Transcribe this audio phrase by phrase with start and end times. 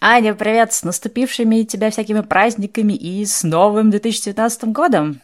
[0.00, 0.72] Аня, привет!
[0.72, 5.20] С наступившими тебя всякими праздниками и с новым 2019 годом!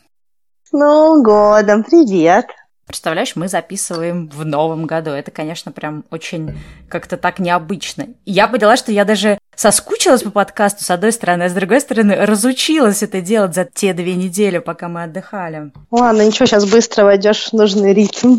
[0.69, 1.85] С Новым годом!
[1.85, 2.47] Привет!
[2.84, 5.10] Представляешь, мы записываем в новом году.
[5.10, 6.58] Это, конечно, прям очень
[6.88, 8.08] как-то так необычно.
[8.24, 11.80] И я поняла, что я даже соскучилась по подкасту, с одной стороны, а с другой
[11.80, 15.70] стороны, разучилась это делать за те две недели, пока мы отдыхали.
[15.93, 18.38] Ладно, ничего, сейчас быстро войдешь в нужный ритм.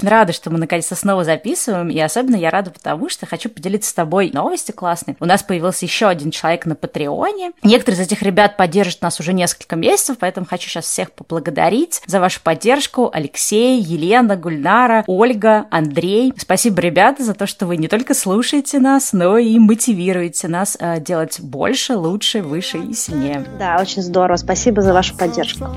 [0.00, 3.94] Рада, что мы наконец-то снова записываем, и особенно я рада потому, что хочу поделиться с
[3.94, 5.16] тобой новостью классной.
[5.20, 7.52] У нас появился еще один человек на Патреоне.
[7.62, 12.20] Некоторые из этих ребят поддержат нас уже несколько месяцев, поэтому хочу сейчас всех поблагодарить за
[12.20, 13.10] вашу поддержку.
[13.12, 16.32] Алексей, Елена, Гульнара, Ольга, Андрей.
[16.38, 21.00] Спасибо, ребята, за то, что вы не только слушаете нас, но и мотивируете нас э,
[21.00, 23.44] делать больше, лучше, выше и сильнее.
[23.58, 24.36] Да, очень здорово.
[24.36, 25.68] Спасибо за вашу поддержку.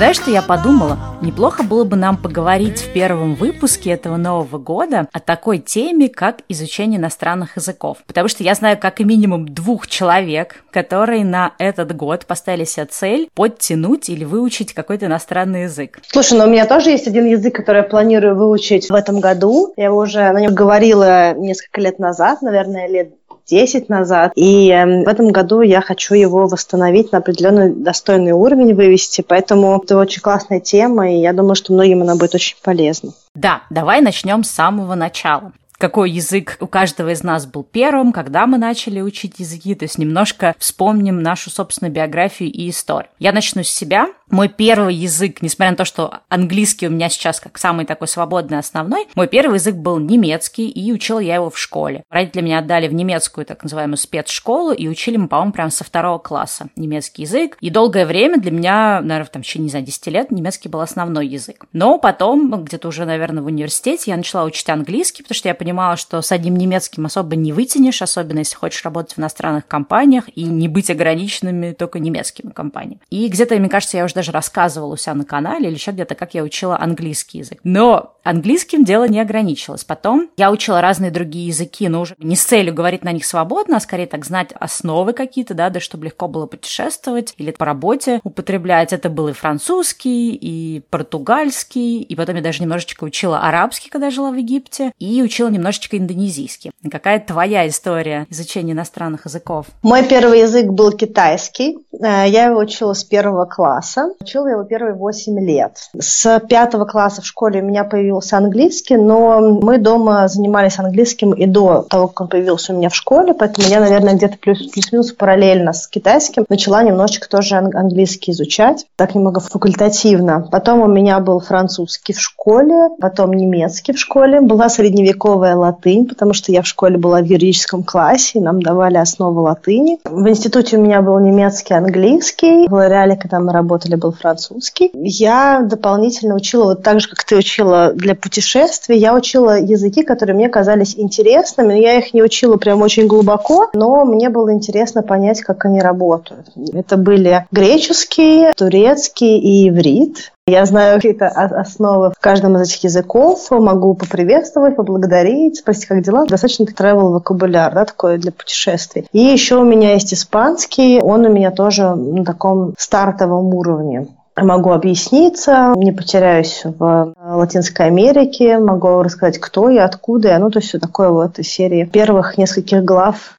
[0.00, 0.96] Знаешь, что я подумала?
[1.20, 6.38] Неплохо было бы нам поговорить в первом выпуске этого Нового года о такой теме, как
[6.48, 7.98] изучение иностранных языков.
[8.06, 13.28] Потому что я знаю как минимум двух человек, которые на этот год поставили себе цель
[13.34, 15.98] подтянуть или выучить какой-то иностранный язык.
[16.06, 19.74] Слушай, ну у меня тоже есть один язык, который я планирую выучить в этом году.
[19.76, 23.12] Я уже на нем говорила несколько лет назад, наверное, лет
[23.50, 24.32] 10 назад.
[24.36, 29.24] И эм, в этом году я хочу его восстановить на определенный достойный уровень вывести.
[29.26, 33.12] Поэтому это очень классная тема, и я думаю, что многим она будет очень полезна.
[33.34, 38.46] Да, давай начнем с самого начала какой язык у каждого из нас был первым, когда
[38.46, 43.10] мы начали учить языки, то есть немножко вспомним нашу собственную биографию и историю.
[43.18, 44.08] Я начну с себя.
[44.30, 48.58] Мой первый язык, несмотря на то, что английский у меня сейчас как самый такой свободный
[48.58, 52.04] основной, мой первый язык был немецкий, и учила я его в школе.
[52.10, 56.18] Родители меня отдали в немецкую так называемую спецшколу, и учили мы, по-моему, прямо со второго
[56.18, 57.56] класса немецкий язык.
[57.60, 61.26] И долгое время для меня, наверное, там еще, не знаю, 10 лет немецкий был основной
[61.26, 61.66] язык.
[61.72, 65.96] Но потом, где-то уже, наверное, в университете я начала учить английский, потому что я понимала,
[65.96, 70.44] что с одним немецким особо не вытянешь, особенно если хочешь работать в иностранных компаниях и
[70.44, 73.00] не быть ограниченными только немецкими компаниями.
[73.10, 76.14] И где-то, мне кажется, я уже даже рассказывала у себя на канале или еще где-то,
[76.14, 77.58] как я учила английский язык.
[77.64, 79.82] Но английским дело не ограничилось.
[79.82, 83.78] Потом я учила разные другие языки, но уже не с целью говорить на них свободно,
[83.78, 88.20] а скорее так знать основы какие-то, да, да, чтобы легко было путешествовать или по работе
[88.22, 88.92] употреблять.
[88.92, 94.30] Это был и французский, и португальский, и потом я даже немножечко учила арабский, когда жила
[94.30, 96.72] в Египте, и учила немножечко индонезийский.
[96.90, 99.66] Какая твоя история изучения иностранных языков?
[99.82, 101.78] Мой первый язык был китайский.
[101.92, 104.09] Э, я его учила с первого класса.
[104.20, 105.72] Учила я его первые 8 лет.
[105.98, 111.46] С пятого класса в школе у меня появился английский, но мы дома занимались английским и
[111.46, 115.12] до того, как он появился у меня в школе, поэтому я, наверное, где-то плюс, плюс-минус
[115.12, 120.48] параллельно с китайским начала немножечко тоже английский изучать, так немного факультативно.
[120.50, 126.32] Потом у меня был французский в школе, потом немецкий в школе, была средневековая латынь, потому
[126.32, 129.98] что я в школе была в юридическом классе, и нам давали основы латыни.
[130.04, 134.90] В институте у меня был немецкий, английский, в Лореале, когда мы работали, был французский.
[134.94, 140.34] Я дополнительно учила, вот так же, как ты учила для путешествий, я учила языки, которые
[140.34, 141.74] мне казались интересными.
[141.74, 146.48] Я их не учила прям очень глубоко, но мне было интересно понять, как они работают.
[146.72, 150.32] Это были греческий, турецкий и иврит.
[150.50, 156.26] Я знаю какие-то основы в каждом из этих языков, могу поприветствовать, поблагодарить, спросить, как дела.
[156.26, 159.06] Достаточно travel вокабуляр, да, такой для путешествий.
[159.12, 164.70] И еще у меня есть испанский, он у меня тоже на таком стартовом уровне могу
[164.70, 170.68] объясниться, не потеряюсь в Латинской Америке, могу рассказать, кто я, откуда я, ну, то есть
[170.68, 173.38] все такое вот из серии первых нескольких глав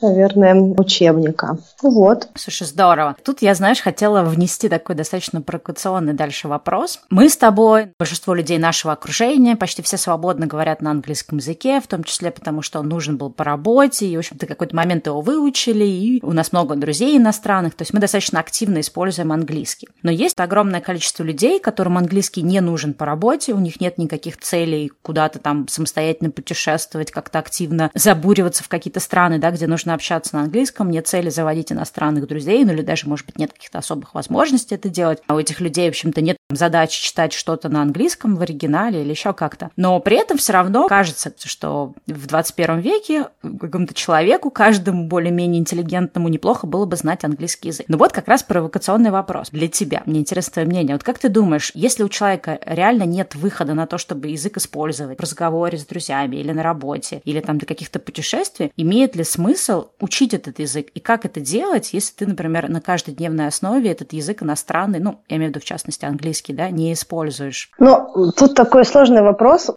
[0.00, 1.58] наверное, учебника.
[1.82, 2.28] Вот.
[2.34, 3.16] Слушай, здорово.
[3.24, 7.00] Тут я, знаешь, хотела внести такой достаточно провокационный дальше вопрос.
[7.10, 11.86] Мы с тобой, большинство людей нашего окружения, почти все свободно говорят на английском языке, в
[11.86, 15.20] том числе потому, что он нужен был по работе, и, в общем-то, какой-то момент его
[15.20, 19.88] выучили, и у нас много друзей иностранных, то есть мы достаточно активно используем английский.
[20.02, 24.38] Но есть огромное количество людей, которым английский не нужен по работе, у них нет никаких
[24.38, 30.36] целей куда-то там самостоятельно путешествовать, как-то активно забуриваться в какие-то страны, да, где нужно общаться
[30.36, 34.14] на английском, нет цели заводить иностранных друзей, ну или даже, может быть, нет каких-то особых
[34.14, 35.22] возможностей это делать.
[35.26, 39.10] А у этих людей, в общем-то, нет задачи читать что-то на английском в оригинале или
[39.10, 39.70] еще как-то.
[39.76, 46.28] Но при этом все равно кажется, что в 21 веке какому-то человеку, каждому более-менее интеллигентному,
[46.28, 47.86] неплохо было бы знать английский язык.
[47.88, 50.02] Но вот как раз провокационный вопрос для тебя.
[50.06, 50.94] Мне интересно твое мнение.
[50.94, 55.18] Вот как ты думаешь, если у человека реально нет выхода на то, чтобы язык использовать
[55.18, 59.41] в разговоре с друзьями или на работе, или там для каких-то путешествий, имеет ли смысл
[60.00, 60.88] учить этот язык?
[60.94, 65.36] И как это делать, если ты, например, на каждодневной основе этот язык иностранный, ну, я
[65.36, 67.70] имею в виду, в частности, английский, да, не используешь?
[67.78, 69.70] Ну, тут такой сложный вопрос.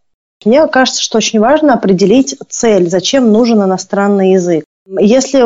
[0.43, 4.65] Мне кажется, что очень важно определить цель, зачем нужен иностранный язык.
[4.87, 5.41] Если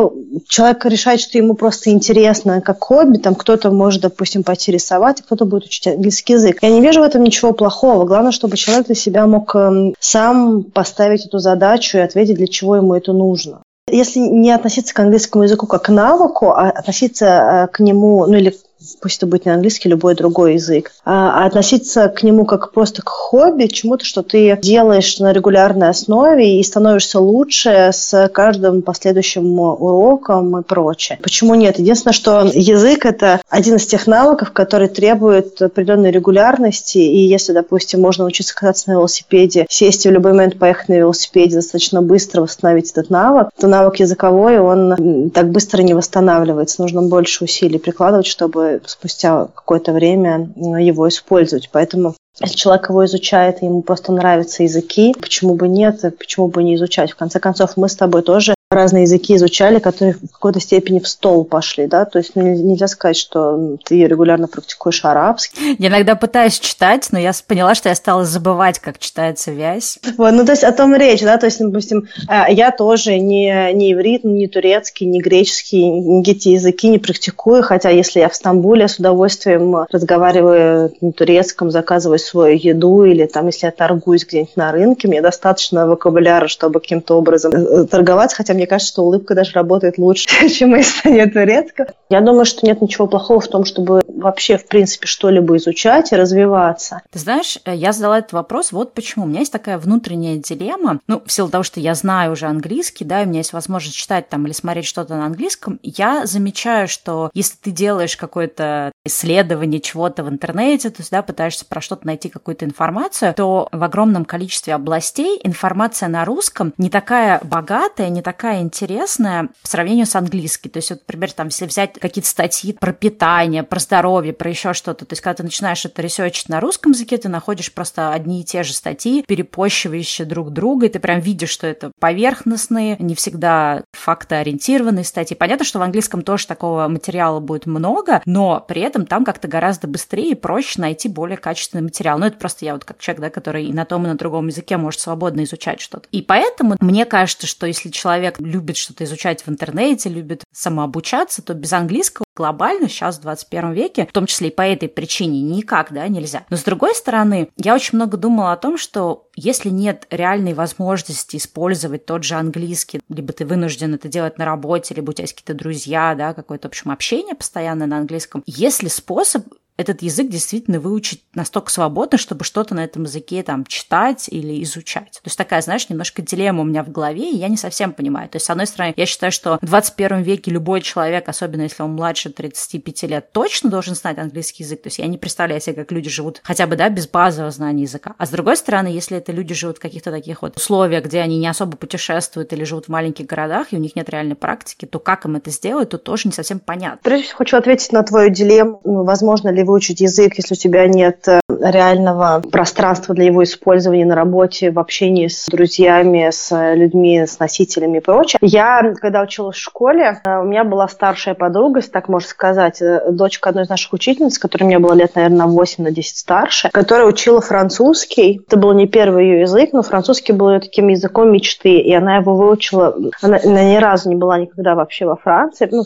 [0.49, 5.45] человек решает, что ему просто интересно как хобби, там кто-то может, допустим, пойти рисовать, кто-то
[5.45, 6.57] будет учить английский язык.
[6.61, 8.03] Я не вижу в этом ничего плохого.
[8.03, 12.75] Главное, чтобы человек для себя мог эм, сам поставить эту задачу и ответить, для чего
[12.75, 13.61] ему это нужно.
[13.91, 18.35] Если не относиться к английскому языку как к навыку, а относиться э, к нему, ну
[18.35, 18.55] или
[19.01, 23.01] пусть это будет не английский, любой другой язык, а, а относиться к нему как просто
[23.01, 29.59] к хобби, чему-то, что ты делаешь на регулярной основе и становишься лучше с каждым последующим
[29.59, 31.19] уроком и прочее.
[31.21, 31.79] Почему нет?
[31.79, 38.01] Единственное, что язык– это один из тех навыков, который требует определенной регулярности, и если, допустим,
[38.01, 42.41] можно учиться кататься на велосипеде, сесть и в любой момент поехать на велосипеде, достаточно быстро
[42.41, 46.81] восстановить этот навык, то навык языковой, он так быстро не восстанавливается.
[46.81, 51.69] Нужно больше усилий прикладывать, чтобы спустя какое-то время его использовать.
[51.71, 56.75] Поэтому если человек его изучает, ему просто нравятся языки, почему бы нет, почему бы не
[56.75, 57.11] изучать?
[57.11, 61.07] В конце концов, мы с тобой тоже разные языки изучали, которые в какой-то степени в
[61.07, 65.75] стол пошли, да, то есть ну, нельзя сказать, что ты регулярно практикуешь арабский.
[65.79, 69.97] Я иногда пытаюсь читать, но я поняла, что я стала забывать, как читается вязь.
[70.17, 73.73] Вот, ну то есть о том речь, да, то есть, допустим, э, я тоже не,
[73.73, 78.35] не иврит, не турецкий, не греческий, ни эти языки не практикую, хотя если я в
[78.35, 84.55] Стамбуле с удовольствием разговариваю на турецком, заказываю свою еду, или там, если я торгуюсь где-нибудь
[84.57, 89.35] на рынке, мне достаточно вокабуляра, чтобы каким-то образом э, торговаться, хотя мне кажется, что улыбка
[89.35, 91.89] даже работает лучше, чем если нет турецкого.
[92.09, 96.15] Я думаю, что нет ничего плохого в том, чтобы вообще, в принципе, что-либо изучать и
[96.15, 97.01] развиваться.
[97.11, 99.25] Ты знаешь, э, я задала этот вопрос вот почему.
[99.25, 100.99] У меня есть такая внутренняя дилемма.
[101.07, 103.95] Ну, в силу того, что я знаю уже английский, да, и у меня есть возможность
[103.95, 109.79] читать там или смотреть что-то на английском, я замечаю, что если ты делаешь какое-то исследование
[109.79, 114.25] чего-то в интернете, то есть, да, пытаешься про что-то найти какую-то информацию, то в огромном
[114.25, 120.15] количестве областей информация на русском не такая богатая, не такая такая интересная по сравнению с
[120.15, 120.71] английским.
[120.71, 124.73] То есть, вот, например, там, если взять какие-то статьи про питание, про здоровье, про еще
[124.73, 128.41] что-то, то есть, когда ты начинаешь это ресерчить на русском языке, ты находишь просто одни
[128.41, 133.13] и те же статьи, перепощивающие друг друга, и ты прям видишь, что это поверхностные, не
[133.13, 135.37] всегда фактоориентированные статьи.
[135.37, 139.87] Понятно, что в английском тоже такого материала будет много, но при этом там как-то гораздо
[139.87, 142.17] быстрее и проще найти более качественный материал.
[142.17, 144.47] Ну, это просто я вот как человек, да, который и на том, и на другом
[144.47, 146.07] языке может свободно изучать что-то.
[146.11, 151.53] И поэтому мне кажется, что если человек любит что-то изучать в интернете, любит самообучаться, то
[151.53, 155.91] без английского глобально сейчас в 21 веке, в том числе и по этой причине, никак,
[155.91, 156.45] да, нельзя.
[156.49, 161.35] Но с другой стороны, я очень много думала о том, что если нет реальной возможности
[161.35, 165.33] использовать тот же английский, либо ты вынужден это делать на работе, либо у тебя есть
[165.33, 169.45] какие-то друзья, да, какое-то, в общем, общение постоянно на английском, если способ
[169.79, 175.13] этот язык действительно выучить настолько свободно, чтобы что-то на этом языке там читать или изучать.
[175.13, 178.27] То есть такая, знаешь, немножко дилемма у меня в голове, и я не совсем понимаю.
[178.27, 181.81] То есть, с одной стороны, я считаю, что в 21 веке любой человек, особенно если
[181.81, 184.81] он младше 35 лет, точно должен знать английский язык.
[184.81, 187.83] То есть я не представляю себе, как люди живут хотя бы, да, без базового знания
[187.83, 188.15] языка.
[188.17, 191.39] А с другой стороны, если это люди живут в каких-то таких вот условиях, где они
[191.39, 194.99] не особо путешествуют или живут в маленьких городах, и у них нет реальной практики, то
[194.99, 196.99] как им это сделать, то тоже не совсем понятно.
[197.01, 198.81] Прежде хочу ответить на твою дилемму.
[198.83, 204.15] Возможно ли выучить язык, если у тебя нет э, реального пространства для его использования на
[204.15, 208.39] работе, в общении с друзьями, с людьми, с носителями и прочее.
[208.41, 213.11] Я, когда училась в школе, э, у меня была старшая подруга, так можно сказать, э,
[213.11, 216.69] дочка одной из наших учительниц, которой мне было лет, наверное, на 8, на 10 старше,
[216.71, 218.41] которая учила французский.
[218.47, 222.17] Это был не первый ее язык, но французский был ее таким языком мечты, и она
[222.17, 222.95] его выучила.
[223.21, 225.67] Она, она ни разу не была никогда вообще во Франции.
[225.71, 225.83] Ну,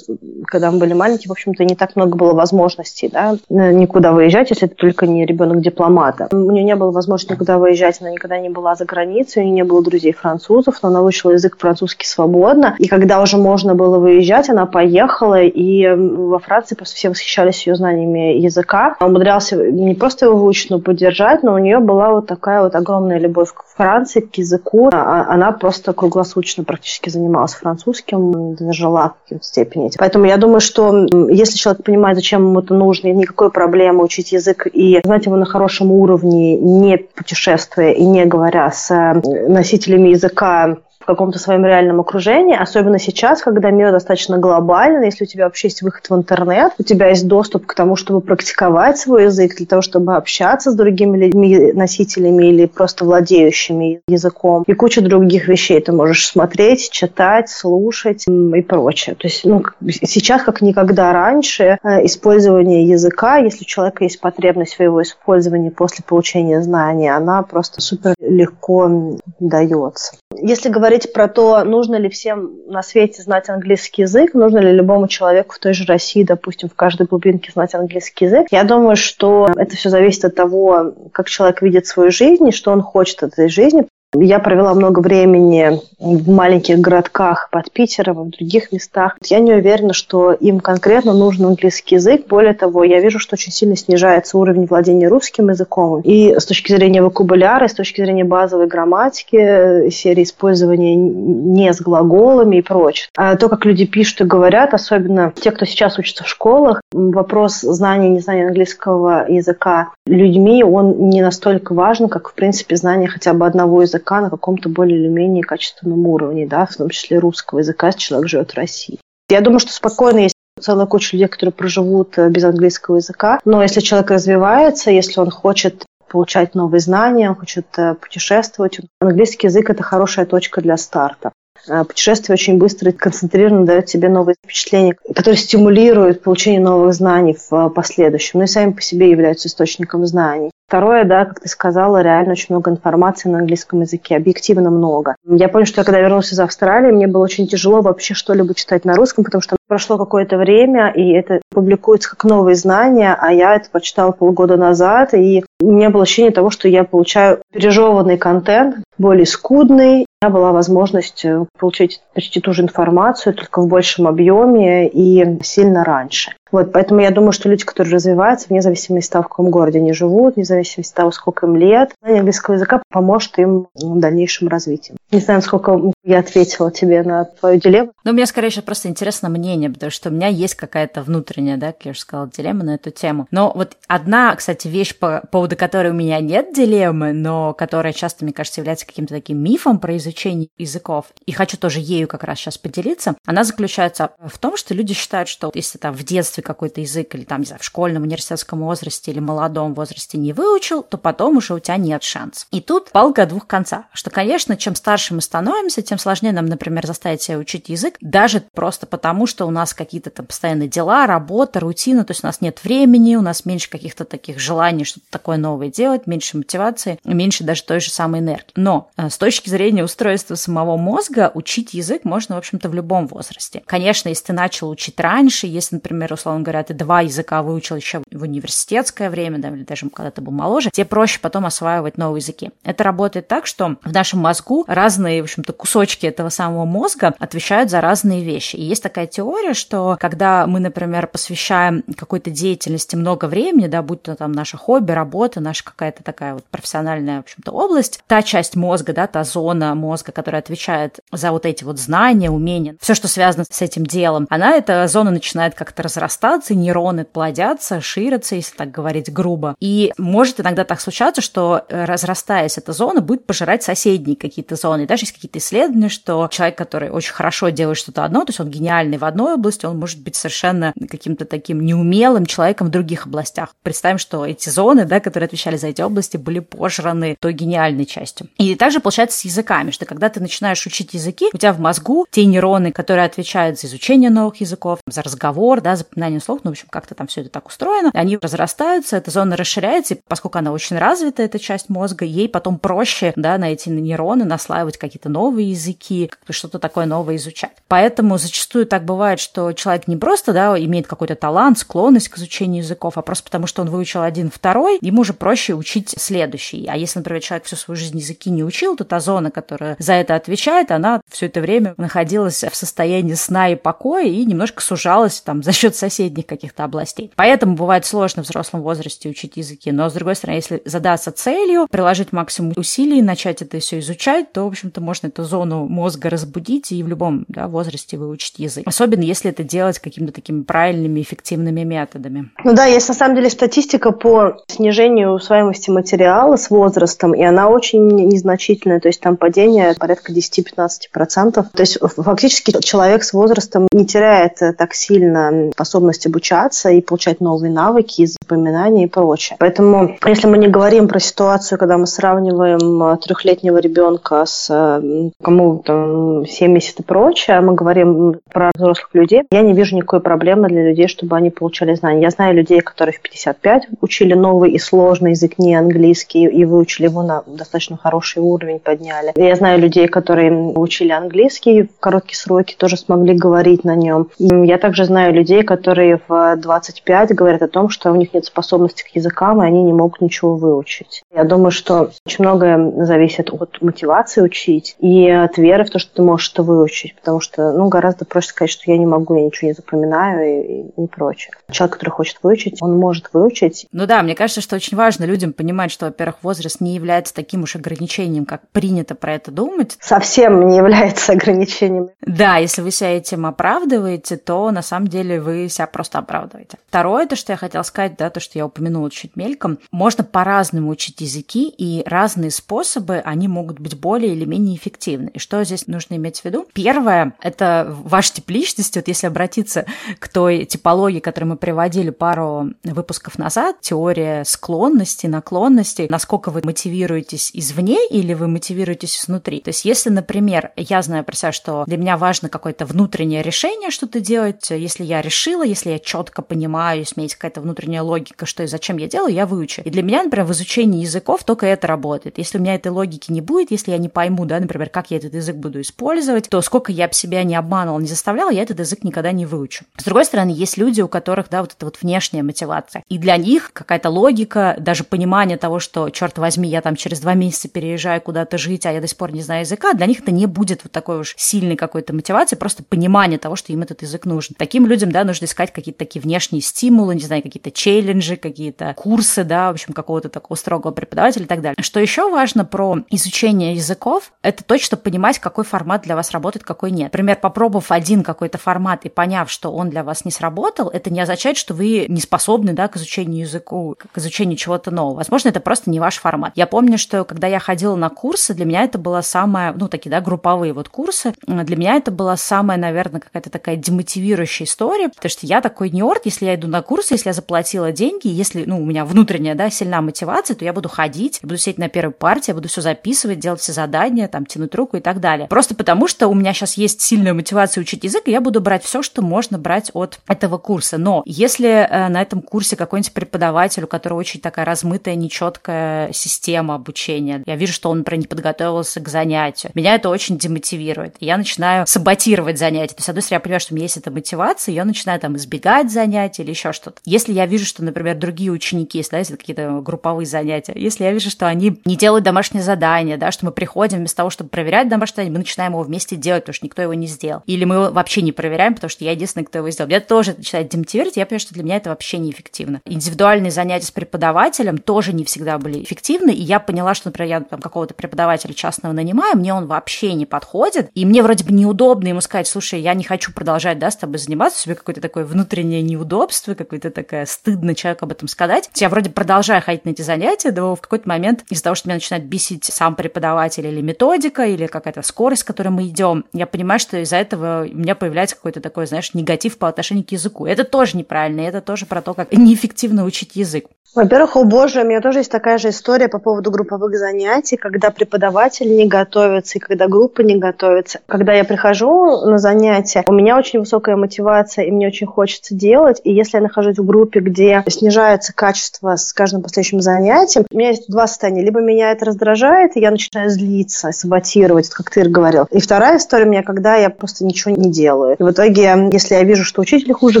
[0.46, 4.68] когда мы были маленькие, в общем-то, не так много было возможностей, да, никуда выезжать, если
[4.68, 6.28] это только не ребенок дипломата.
[6.32, 9.54] У нее не было возможности никуда выезжать, она никогда не была за границей, у нее
[9.54, 12.74] не было друзей французов, но она выучила язык французский свободно.
[12.78, 17.76] И когда уже можно было выезжать, она поехала, и во Франции просто все восхищались ее
[17.76, 18.96] знаниями языка.
[18.98, 22.74] Она умудрялась не просто его выучить, но поддержать, но у нее была вот такая вот
[22.74, 24.90] огромная любовь к Франции, к языку.
[24.92, 29.90] А, а она просто круглосуточно практически занималась французским, жила в какой-то степени.
[29.98, 34.66] Поэтому я думаю, что если человек понимает, зачем ему это нужно, никакой проблемы учить язык
[34.72, 39.14] и знать его на хорошем уровне, не путешествуя и не говоря с э,
[39.48, 45.26] носителями языка в каком-то своем реальном окружении, особенно сейчас, когда мир достаточно глобальный, если у
[45.28, 49.26] тебя вообще есть выход в интернет, у тебя есть доступ к тому, чтобы практиковать свой
[49.26, 55.00] язык, для того, чтобы общаться с другими людьми, носителями или просто владеющими языком, и куча
[55.00, 55.80] других вещей.
[55.80, 59.14] Ты можешь смотреть, читать, слушать и прочее.
[59.14, 64.74] То есть ну, сейчас, как никогда раньше, э, использование языка, если у человека есть потребность
[64.74, 70.16] в его использовании после получения знаний, она просто супер легко дается.
[70.34, 75.08] Если говорить про то, нужно ли всем на свете знать английский язык, нужно ли любому
[75.08, 79.48] человеку в той же России, допустим, в каждой глубинке знать английский язык, я думаю, что
[79.56, 83.32] это все зависит от того, как человек видит свою жизнь и что он хочет от
[83.32, 83.86] этой жизни.
[84.14, 89.16] Я провела много времени в маленьких городках под Питером в других местах.
[89.24, 92.26] Я не уверена, что им конкретно нужен английский язык.
[92.28, 96.00] Более того, я вижу, что очень сильно снижается уровень владения русским языком.
[96.02, 101.80] И с точки зрения вокабуляра, и с точки зрения базовой грамматики, серии использования не с
[101.80, 103.08] глаголами и прочее.
[103.16, 107.60] А то, как люди пишут и говорят, особенно те, кто сейчас учится в школах, вопрос
[107.60, 113.32] знания и незнания английского языка людьми, он не настолько важен, как, в принципе, знание хотя
[113.32, 117.60] бы одного языка на каком-то более или менее качественном уровне, да, в том числе русского
[117.60, 118.98] языка, если человек живет в России.
[119.28, 123.40] Я думаю, что спокойно есть целая куча людей, которые проживут э, без английского языка.
[123.44, 129.48] Но если человек развивается, если он хочет получать новые знания, он хочет э, путешествовать, английский
[129.48, 131.32] язык– это хорошая точка для старта.
[131.68, 137.36] Э, путешествие очень быстро и концентрированно дает тебе новые впечатления, которые стимулируют получение новых знаний
[137.50, 140.50] в последующем, ну и сами по себе являются источником знаний.
[140.68, 145.14] Второе, да, как ты сказала, реально очень много информации на английском языке, объективно много.
[145.24, 148.84] Я помню, что я когда вернулась из Австралии, мне было очень тяжело вообще что-либо читать
[148.84, 153.56] на русском, потому что прошло какое-то время, и это публикуется как новые знания, а я
[153.56, 158.76] это прочитала полгода назад, и у меня было ощущение того, что я получаю пережеванный контент,
[158.98, 160.04] более скудный.
[160.20, 165.42] У меня была возможность э, получить почти ту же информацию, только в большем объеме и
[165.42, 166.32] сильно раньше.
[166.52, 169.78] Вот, поэтому я думаю, что люди, которые развиваются, вне зависимости от того, в каком городе
[169.78, 173.98] они живут, вне зависимости от того, сколько им лет, знание английского языка поможет им в
[173.98, 174.94] дальнейшем развитии.
[175.16, 177.92] Не знаю, сколько я ответила тебе на твою дилемму.
[178.04, 181.72] Ну, мне скорее еще просто интересно мнение, потому что у меня есть какая-то внутренняя, да,
[181.72, 183.26] как я уже сказала, дилемма на эту тему.
[183.30, 188.26] Но вот одна, кстати, вещь, по поводу которой у меня нет дилеммы, но которая часто,
[188.26, 192.40] мне кажется, является каким-то таким мифом про изучение языков, и хочу тоже ею как раз
[192.40, 196.82] сейчас поделиться, она заключается в том, что люди считают, что если там в детстве какой-то
[196.82, 200.98] язык или там, не знаю, в школьном, университетском возрасте или молодом возрасте не выучил, то
[200.98, 202.46] потом уже у тебя нет шансов.
[202.50, 206.86] И тут палка двух концах, что, конечно, чем старше мы становимся, тем сложнее нам, например,
[206.86, 211.60] заставить себя учить язык, даже просто потому, что у нас какие-то там постоянные дела, работа,
[211.60, 215.36] рутина, то есть у нас нет времени, у нас меньше каких-то таких желаний что-то такое
[215.36, 218.52] новое делать, меньше мотивации, меньше даже той же самой энергии.
[218.56, 223.06] Но э, с точки зрения устройства самого мозга, учить язык можно, в общем-то, в любом
[223.06, 223.62] возрасте.
[223.66, 228.02] Конечно, если ты начал учить раньше, если, например, условно говоря, ты два языка выучил еще
[228.10, 232.20] в университетское время, да, или даже когда ты был моложе, тебе проще потом осваивать новые
[232.20, 232.50] языки.
[232.64, 237.70] Это работает так, что в нашем мозгу разные, в общем-то, кусочки этого самого мозга отвечают
[237.70, 238.54] за разные вещи.
[238.54, 244.02] И есть такая теория, что когда мы, например, посвящаем какой-то деятельности много времени, да, будь
[244.02, 248.54] то там наше хобби, работа, наша какая-то такая вот профессиональная, в общем-то, область, та часть
[248.54, 253.08] мозга, да, та зона мозга, которая отвечает за вот эти вот знания, умения, все, что
[253.08, 258.70] связано с этим делом, она, эта зона начинает как-то разрастаться, нейроны плодятся, ширятся, если так
[258.70, 259.56] говорить грубо.
[259.58, 264.75] И может иногда так случаться, что э, разрастаясь эта зона будет пожирать соседние какие-то зоны.
[264.82, 268.40] И даже есть какие-то исследования, что человек, который очень хорошо делает что-то одно, то есть
[268.40, 273.06] он гениальный в одной области, он может быть совершенно каким-то таким неумелым человеком в других
[273.06, 273.54] областях.
[273.62, 278.28] Представим, что эти зоны, да, которые отвечали за эти области, были пожраны той гениальной частью.
[278.38, 282.06] И также получается с языками, что когда ты начинаешь учить языки, у тебя в мозгу
[282.10, 286.52] те нейроны, которые отвечают за изучение новых языков, за разговор, да, запоминание слов, ну, в
[286.52, 290.52] общем, как-то там все это так устроено, они разрастаются, эта зона расширяется, и поскольку она
[290.52, 295.50] очень развита, эта часть мозга, ей потом проще, да, на эти нейроны наслаивать какие-то новые
[295.50, 297.52] языки, что-то такое новое изучать.
[297.68, 302.62] Поэтому зачастую так бывает, что человек не просто, да, имеет какой-то талант, склонность к изучению
[302.62, 306.66] языков, а просто потому, что он выучил один, второй, ему уже проще учить следующий.
[306.66, 309.94] А если, например, человек всю свою жизнь языки не учил, то та зона, которая за
[309.94, 315.20] это отвечает, она все это время находилась в состоянии сна и покоя и немножко сужалась
[315.20, 317.12] там за счет соседних каких-то областей.
[317.16, 319.70] Поэтому бывает сложно в взрослом возрасте учить языки.
[319.72, 324.44] Но, с другой стороны, если задаться целью, приложить максимум усилий, начать это все изучать, то,
[324.44, 328.64] в общем-то, можно эту зону мозга разбудить и в любом да, возрасте выучить язык.
[328.66, 332.30] Особенно, если это делать какими-то такими правильными, эффективными методами.
[332.44, 337.48] Ну да, есть на самом деле статистика по снижению усваиваемости материала с возрастом, и она
[337.48, 341.32] очень незначительная, то есть там падение порядка 10-15% 15%.
[341.52, 347.20] То есть фактически человек с возрастом не теряет э, так сильно способность обучаться и получать
[347.20, 349.36] новые навыки, запоминания и прочее.
[349.38, 355.58] Поэтому, если мы не говорим про ситуацию, когда мы сравниваем э, трехлетнего ребенка с кому
[355.64, 360.48] там 70 и прочее, а мы говорим про взрослых людей, я не вижу никакой проблемы
[360.48, 362.02] для людей, чтобы они получали знания.
[362.02, 366.86] Я знаю людей, которые в 55 учили новый и сложный язык, не английский, и выучили
[366.86, 369.12] его на достаточно хороший уровень, подняли.
[369.16, 374.08] Я знаю людей, которые учили английский в короткие сроки, тоже смогли говорить на нем.
[374.18, 378.84] Я также знаю людей, которые в 25 говорят о том, что у них нет способности
[378.84, 381.02] к языкам, и они не могут ничего выучить.
[381.14, 385.94] Я думаю, что очень многое зависит от мотивации учить и от веры в то, что
[385.94, 389.24] ты можешь это выучить, потому что ну, гораздо проще сказать, что я не могу, я
[389.24, 391.32] ничего не запоминаю и, и, прочее.
[391.50, 393.66] Человек, который хочет выучить, он может выучить.
[393.72, 397.42] Ну да, мне кажется, что очень важно людям понимать, что, во-первых, возраст не является таким
[397.42, 399.76] уж ограничением, как принято про это думать.
[399.80, 401.88] Совсем не является ограничением.
[402.00, 406.58] Да, если вы себя этим оправдываете, то на самом деле вы себя просто оправдываете.
[406.68, 410.70] Второе, то, что я хотела сказать, да, то, что я упомянула чуть мельком, можно по-разному
[410.70, 415.10] учить языки, и разные способы, они могут быть более или менее эффективны.
[415.14, 416.46] И что здесь нужно иметь в виду?
[416.52, 418.78] Первое— это ваш тип личности.
[418.78, 419.66] Вот если обратиться
[419.98, 427.30] к той типологии, которую мы приводили пару выпусков назад, теория склонности, наклонностей, насколько вы мотивируетесь
[427.34, 429.40] извне или вы мотивируетесь изнутри.
[429.40, 433.70] То есть если, например, я знаю про себя, что для меня важно какое-то внутреннее решение
[433.70, 437.82] что-то делать, если я решила, если я четко понимаю, если у меня есть какая-то внутренняя
[437.82, 439.62] логика, что и зачем я делаю, я выучу.
[439.62, 442.18] И для меня, например, в изучении языков только это работает.
[442.18, 444.96] Если у меня этой логики не будет, если я не пойму, да, например, как я
[444.96, 448.58] этот язык буду использовать, то сколько я бы себя не обманывала, не заставляла, я этот
[448.58, 449.64] язык никогда не выучу.
[449.76, 452.82] С другой стороны, есть люди, у которых, да, вот эта вот внешняя мотивация.
[452.88, 457.14] И для них какая-то логика, даже понимание того, что, черт возьми, я там через два
[457.14, 460.10] месяца переезжаю куда-то жить, а я до сих пор не знаю языка, для них это
[460.10, 464.04] не будет вот такой уж сильной какой-то мотивации, просто понимание того, что им этот язык
[464.06, 464.34] нужен.
[464.38, 469.24] Таким людям, да, нужно искать какие-то такие внешние стимулы, не знаю, какие-то челленджи, какие-то курсы,
[469.24, 471.56] да, в общем, какого-то такого строгого преподавателя и так далее.
[471.60, 476.70] Что еще важно про изучение языков, это точно понимать, какой формат для вас работает, какой
[476.70, 476.92] нет.
[476.92, 481.00] Например, попробовав один какой-то формат и поняв, что он для вас не сработал, это не
[481.00, 484.96] означает, что вы не способны, да, к изучению языку, к изучению чего-то нового.
[484.96, 486.32] Возможно, это просто не ваш формат.
[486.34, 489.90] Я помню, что когда я ходила на курсы, для меня это было самое, ну, такие,
[489.90, 495.10] да, групповые вот курсы, для меня это была самая, наверное, какая-то такая демотивирующая история, потому
[495.10, 498.60] что я такой нерд, если я иду на курсы, если я заплатила деньги, если, ну,
[498.60, 502.30] у меня внутренняя, да, сильна мотивация, то я буду ходить, буду сидеть на первой партии,
[502.30, 503.52] я буду все записывать, делать все
[503.86, 505.28] задания, там, тянуть руку и так далее.
[505.28, 508.64] Просто потому, что у меня сейчас есть сильная мотивация учить язык, и я буду брать
[508.64, 510.78] все, что можно брать от этого курса.
[510.78, 516.54] Но если э, на этом курсе какой-нибудь преподаватель, у которого очень такая размытая, нечеткая система
[516.54, 520.96] обучения, я вижу, что он, например, не подготовился к занятию, меня это очень демотивирует.
[521.00, 522.74] И я начинаю саботировать занятия.
[522.74, 525.16] То есть, с одной я понимаю, что у меня есть эта мотивация, я начинаю там
[525.16, 526.80] избегать занятий или еще что-то.
[526.84, 531.10] Если я вижу, что, например, другие ученики, если, да, какие-то групповые занятия, если я вижу,
[531.10, 534.96] что они не делают домашнее задание, да, что мы приходим вместо того, чтобы проверять домашнее
[534.96, 537.22] задание, мы начинаем его вместе делать, потому что никто его не сделал.
[537.26, 539.68] Или мы его вообще не проверяем, потому что я единственный, кто его сделал.
[539.68, 542.60] Меня тоже начинает демотивировать, я понимаю, что для меня это вообще неэффективно.
[542.64, 547.20] Индивидуальные занятия с преподавателем тоже не всегда были эффективны, и я поняла, что, например, я
[547.20, 551.88] там какого-то преподавателя частного нанимаю, мне он вообще не подходит, и мне вроде бы неудобно
[551.88, 555.04] ему сказать, слушай, я не хочу продолжать, да, с тобой заниматься, у тебя какое-то такое
[555.04, 558.50] внутреннее неудобство, какое-то такое стыдно человеку об этом сказать.
[558.54, 561.76] Я вроде продолжаю ходить на эти занятия, да в какой-то момент из-за того, что меня
[561.76, 566.58] начинает бесить сам преподаватель или методика, или какая-то скорость, с которой мы идем, я понимаю,
[566.58, 570.26] что из-за этого у меня появляется какой-то такой, знаешь, негатив по отношению к языку.
[570.26, 573.46] Это тоже неправильно, это тоже про то, как неэффективно учить язык.
[573.76, 577.70] Во-первых, о боже, у меня тоже есть такая же история по поводу групповых занятий, когда
[577.70, 580.78] преподаватель не готовится и когда группа не готовится.
[580.86, 585.82] Когда я прихожу на занятия, у меня очень высокая мотивация, и мне очень хочется делать.
[585.84, 590.48] И если я нахожусь в группе, где снижается качество с каждым последующим занятием, у меня
[590.48, 591.22] есть два состояния.
[591.22, 595.26] Либо меня это раздражает, и я начинаю злиться, саботировать, как ты говорил.
[595.30, 597.96] И вторая история у меня, когда я просто ничего не делаю.
[597.98, 600.00] И в итоге, если я вижу, что учитель хуже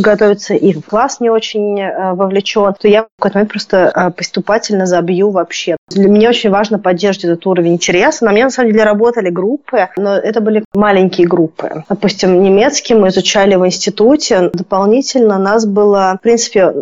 [0.00, 4.86] готовится, и класс не очень э, вовлечен, то я в какой-то момент просто а, поступательно
[4.86, 5.76] забью вообще.
[5.88, 8.24] Для меня очень важно поддерживать этот уровень интереса.
[8.24, 11.84] На мне, на самом деле, работали группы, но это были маленькие группы.
[11.88, 14.50] Допустим, немецкий мы изучали в институте.
[14.52, 16.72] Дополнительно нас было, в принципе,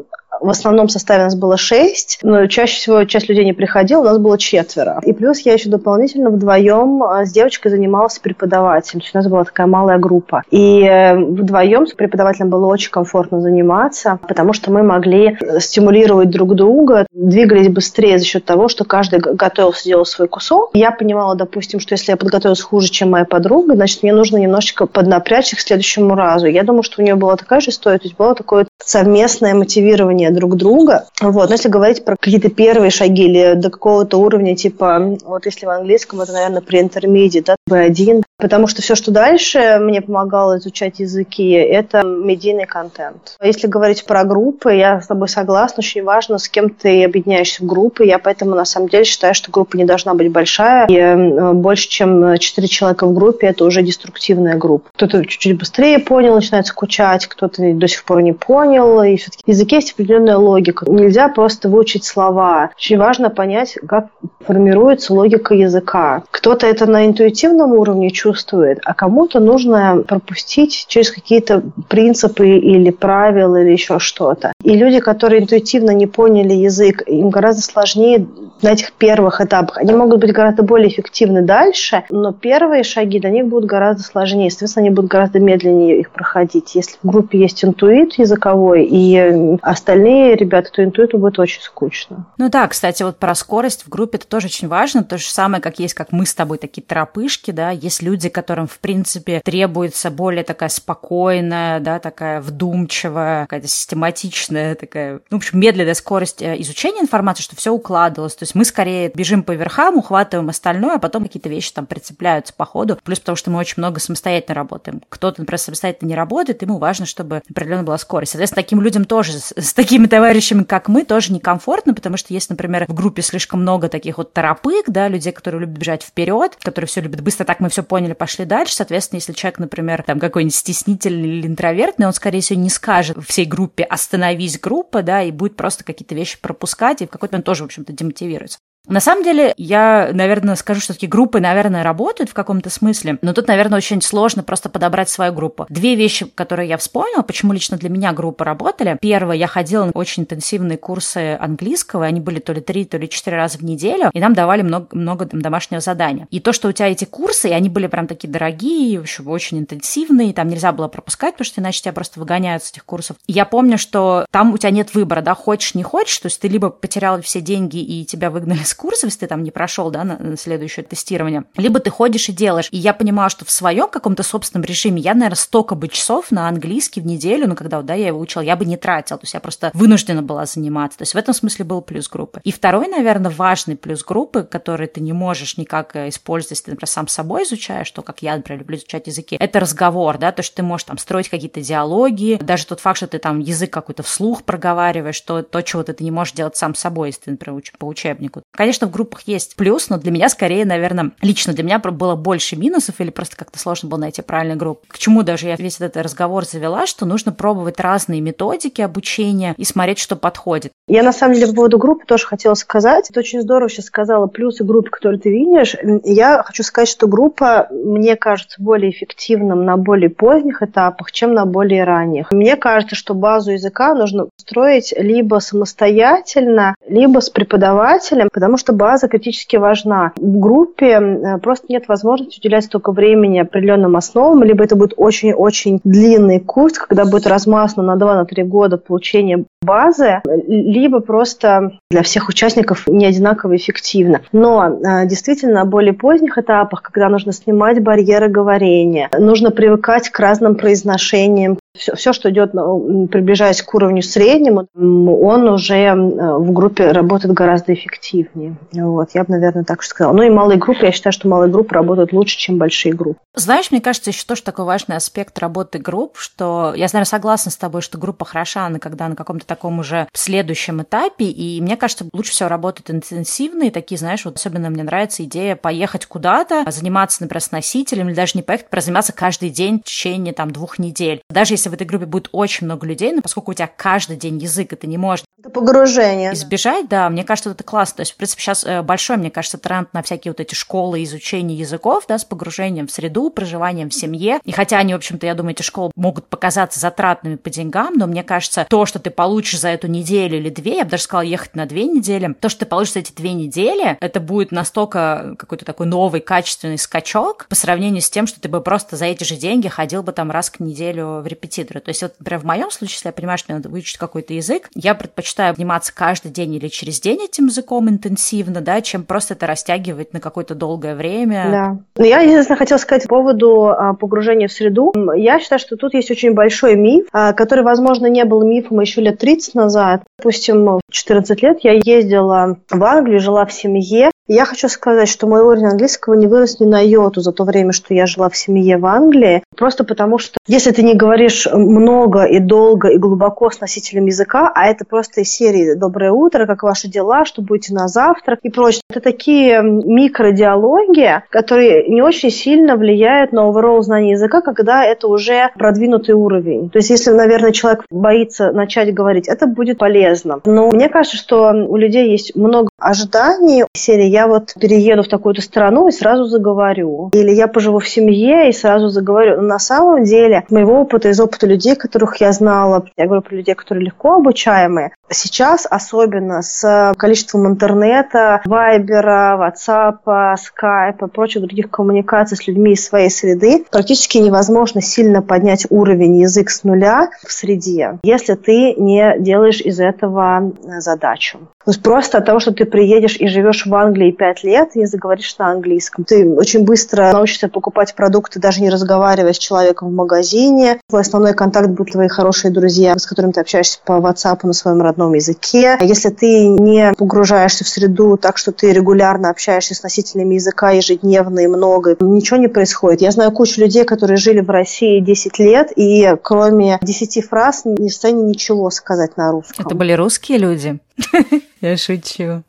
[0.41, 4.05] в основном составе у нас было шесть, но чаще всего часть людей не приходила, у
[4.05, 5.01] нас было четверо.
[5.05, 9.03] И плюс я еще дополнительно вдвоем а, с девочкой занималась преподавателем.
[9.13, 10.43] У нас была такая малая группа.
[10.51, 16.55] И э, вдвоем с преподавателем было очень комфортно заниматься, потому что мы могли стимулировать друг
[16.55, 20.71] друга, двигались быстрее за счет того, что каждый готовился делать свой кусок.
[20.75, 24.87] Я понимала, допустим, что если я подготовилась хуже, чем моя подруга, значит, мне нужно немножечко
[24.87, 26.47] поднапрячь их к следующему разу.
[26.47, 30.24] Я думаю, что у нее была такая же история, то есть было такое совместное мотивирование
[30.31, 31.07] друг друга.
[31.21, 31.49] Вот.
[31.49, 35.71] Но если говорить про какие-то первые шаги или до какого-то уровня, типа, вот если в
[35.71, 41.01] английском, это, наверное, при интермедиат, да, B1, потому что все, что дальше мне помогало изучать
[41.01, 43.37] языки, это медийный контент.
[43.43, 47.67] Если говорить про группы, я с тобой согласна, очень важно, с кем ты объединяешься в
[47.67, 48.05] группы.
[48.05, 50.87] Я поэтому, на самом деле, считаю, что группа не должна быть большая.
[50.89, 54.89] И э, больше, чем 4 человека в группе, это уже деструктивная группа.
[54.95, 59.03] Кто-то чуть-чуть быстрее понял, начинает скучать, кто-то до сих пор не понял.
[59.03, 60.85] И все-таки в языке есть определенная логика.
[60.89, 62.71] Нельзя просто выучить слова.
[62.77, 64.07] Очень важно понять, как
[64.47, 66.23] формируется логика языка.
[66.31, 73.61] Кто-то это на интуитивном уровне чувствует, а кому-то нужно пропустить через какие-то принципы или правила
[73.61, 74.53] или еще что-то.
[74.63, 78.27] И люди, которые интуитивно не поняли язык, им гораздо сложнее
[78.63, 79.79] на этих первых этапах.
[79.79, 84.51] Они могут быть гораздо более эффективны дальше, но первые шаги для них будут гораздо сложнее.
[84.51, 86.75] Соответственно, они будут гораздо медленнее их проходить.
[86.75, 92.27] Если в группе есть интуит языковой и остальные ребята, то интуиту будет очень скучно.
[92.39, 95.05] Ну да, кстати, вот про скорость в группе это тоже очень важно.
[95.05, 98.67] То же самое, как есть, как мы с тобой, такие тропышки, да, есть люди, которым,
[98.67, 105.59] в принципе, требуется более такая спокойная, да, такая вдумчивая, какая-то систематичная, такая, ну, в общем,
[105.59, 108.35] медленная скорость э, изучения информации, что все укладывалось.
[108.35, 112.53] То есть мы скорее бежим по верхам, ухватываем остальное, а потом какие-то вещи там прицепляются
[112.55, 112.99] по ходу.
[113.05, 115.03] Плюс потому, что мы очень много самостоятельно работаем.
[115.09, 118.33] Кто-то, например, самостоятельно не работает, ему важно, чтобы определенно была скорость.
[118.33, 122.51] Соответственно, таким людям тоже, с, с такими товарищами, как мы, тоже некомфортно, потому что есть,
[122.51, 126.89] например, в группе слишком много таких вот торопык, да, людей, которые любят бежать вперед, которые
[126.89, 128.75] все любят быстро, так мы все поняли, пошли дальше.
[128.75, 133.45] Соответственно, если человек, например, там какой-нибудь стеснительный или интровертный, он, скорее всего, не скажет всей
[133.45, 137.63] группе «остановись, группа», да, и будет просто какие-то вещи пропускать, и в какой-то момент тоже,
[137.63, 138.59] в общем-то, демотивируется.
[138.87, 143.33] На самом деле, я, наверное, скажу, что такие группы, наверное, работают в каком-то смысле, но
[143.33, 145.67] тут, наверное, очень сложно просто подобрать свою группу.
[145.71, 148.99] Две вещи, которые я вспомнила, почему лично для меня группы работали.
[149.01, 153.09] Первое, я ходила на очень интенсивные курсы английского, они были то ли три, то ли
[153.09, 156.29] четыре раза в неделю, и нам давали много, много там, домашнего задания.
[156.31, 159.29] И то, что у тебя эти курсы, и они были прям такие дорогие, в общем,
[159.29, 163.17] очень интенсивные, там нельзя было пропускать, потому что иначе тебя просто выгоняют с этих курсов.
[163.27, 166.39] И я помню, что там у тебя нет выбора, да, хочешь, не хочешь, то есть
[166.41, 169.91] ты либо потерял все деньги и тебя выгнали с курсов, если ты там не прошел,
[169.91, 172.69] да, на, на следующее тестирование, либо ты ходишь и делаешь.
[172.71, 176.49] И я понимала, что в своем каком-то собственном режиме я, наверное, столько бы часов на
[176.49, 179.35] английский в неделю, ну, когда, да, я его учила, я бы не тратила, то есть
[179.35, 180.99] я просто вынуждена была заниматься.
[180.99, 182.41] То есть в этом смысле был плюс группы.
[182.45, 186.71] И второй, наверное, важный плюс группы, который ты не можешь никак э, использовать, если ты,
[186.73, 190.43] например, сам собой изучаешь, то, как я, например, люблю изучать языки, это разговор, да, то,
[190.43, 194.03] что ты можешь там строить какие-то диалоги, даже тот факт, что ты там язык какой-то
[194.03, 197.87] вслух проговариваешь, что то, чего ты не можешь делать сам собой, если ты, например, по
[197.87, 198.43] учебнику.
[198.65, 202.57] Конечно, в группах есть плюс, но для меня скорее, наверное, лично для меня было больше
[202.57, 204.81] минусов или просто как-то сложно было найти правильную группу.
[204.89, 209.65] К чему даже я весь этот разговор завела, что нужно пробовать разные методики обучения и
[209.65, 210.73] смотреть, что подходит.
[210.89, 213.11] Я на самом деле по поводу группы тоже хотела сказать.
[213.11, 215.77] Это очень здорово сейчас сказала плюсы группы, которые ты видишь.
[216.03, 221.45] Я хочу сказать, что группа, мне кажется, более эффективным на более поздних этапах, чем на
[221.45, 222.33] более ранних.
[222.33, 228.95] Мне кажется, что базу языка нужно строить либо самостоятельно, либо с преподавателем, потому что база
[228.95, 230.13] база критически важна.
[230.17, 235.81] В группе э, просто нет возможности уделять столько времени определенным основам, либо это будет очень-очень
[235.85, 242.87] длинный курс, когда будет размазано на 2-3 года получение базы, либо просто для всех участников
[242.87, 244.21] не одинаково эффективно.
[244.33, 250.19] Но э, действительно на более поздних этапах, когда нужно снимать барьеры говорения, нужно привыкать к
[250.21, 256.93] разным произношениям, все, все, что идет, приближаясь к уровню среднему, он уже э, в группе
[256.93, 258.57] работает гораздо эффективнее.
[258.73, 260.13] Вот, я бы, наверное, так сказала.
[260.13, 263.19] Ну и малые группы, я считаю, что малые группы работают лучше, чем большие группы.
[263.35, 267.57] Знаешь, мне кажется, еще тоже такой важный аспект работы групп, что я, наверное, согласна с
[267.57, 272.07] тобой, что группа хороша, она когда на каком-то таком уже следующем этапе, и мне кажется,
[272.13, 277.43] лучше всего работают интенсивные такие, знаешь, вот особенно мне нравится идея поехать куда-то, заниматься, например,
[277.43, 281.21] с носителем, или даже не поехать, а заниматься каждый день в течение там двух недель.
[281.29, 284.17] Даже если если в этой группе будет очень много людей, но поскольку у тебя каждый
[284.17, 286.33] день язык, и ты не можешь это погружение.
[286.33, 287.97] Избежать, да, мне кажется, это классно.
[287.97, 291.03] То есть, в принципе, сейчас э, большой, мне кажется, тренд на всякие вот эти школы
[291.03, 294.41] изучения языков, да, с погружением в среду, проживанием в семье.
[294.45, 298.07] И хотя они, в общем-то, я думаю, эти школы могут показаться затратными по деньгам, но
[298.07, 301.27] мне кажется, то, что ты получишь за эту неделю или две, я бы даже сказала,
[301.27, 305.35] ехать на две недели, то, что ты получишь за эти две недели, это будет настолько
[305.39, 309.25] какой-то такой новый качественный скачок по сравнению с тем, что ты бы просто за эти
[309.25, 311.81] же деньги ходил бы там раз к неделю в репетиторы.
[311.81, 314.35] То есть вот, например, в моем случае, если я понимаю, что мне надо выучить какой-то
[314.35, 319.35] язык, я предпочитаю заниматься каждый день или через день этим языком интенсивно, да, чем просто
[319.35, 321.49] это растягивать на какое-то долгое время.
[321.51, 321.79] Да.
[321.97, 324.93] Но я, единственное, хотела сказать по поводу а, погружения в среду.
[325.17, 329.01] Я считаю, что тут есть очень большой миф, а, который, возможно, не был мифом еще
[329.01, 330.03] лет 30 назад.
[330.19, 335.27] Допустим, в 14 лет я ездила в Англию, жила в семье, я хочу сказать, что
[335.27, 338.37] мой уровень английского не вырос ни на йоту за то время, что я жила в
[338.37, 339.43] семье в Англии.
[339.55, 344.51] Просто потому, что если ты не говоришь много и долго и глубоко с носителем языка,
[344.55, 348.51] а это просто из серии «Доброе утро», «Как ваши дела?», «Что будете на завтрак?» и
[348.51, 348.83] прочее.
[348.91, 355.51] Это такие микродиалоги, которые не очень сильно влияют на overall знание языка, когда это уже
[355.57, 356.71] продвинутый уровень.
[356.71, 360.41] То есть, если, наверное, человек боится начать говорить, это будет полезно.
[360.45, 365.43] Но мне кажется, что у людей есть много ожиданий серии я вот перееду в такую-то
[365.43, 367.11] страну и сразу заговорю.
[367.13, 369.37] Или я поживу в семье и сразу заговорю.
[369.37, 373.37] Но на самом деле, моего опыта, из опыта людей, которых я знала, я говорю про
[373.37, 382.37] людей, которые легко обучаемые, сейчас, особенно с количеством интернета, вайбера, ватсапа, скайпа, прочих других коммуникаций
[382.37, 387.99] с людьми из своей среды, практически невозможно сильно поднять уровень язык с нуля в среде,
[388.03, 391.39] если ты не делаешь из этого задачу.
[391.65, 394.85] То есть просто от того, что ты приедешь и живешь в Англии 5 лет и
[394.85, 399.93] заговоришь на английском, ты очень быстро научишься покупать продукты, даже не разговаривая с человеком в
[399.93, 400.79] магазине.
[400.89, 404.83] Твой основной контакт будут твои хорошие друзья, с которыми ты общаешься по WhatsApp на своем
[404.83, 405.79] родном языке.
[405.81, 411.41] Если ты не погружаешься в среду так, что ты регулярно общаешься с носителями языка ежедневно
[411.41, 413.01] и много, ничего не происходит.
[413.01, 417.89] Я знаю кучу людей, которые жили в России 10 лет, и кроме 10 фраз не
[417.89, 419.65] в состоянии ничего сказать на русском.
[419.65, 420.79] Это были русские люди?
[421.61, 422.43] Я шучу.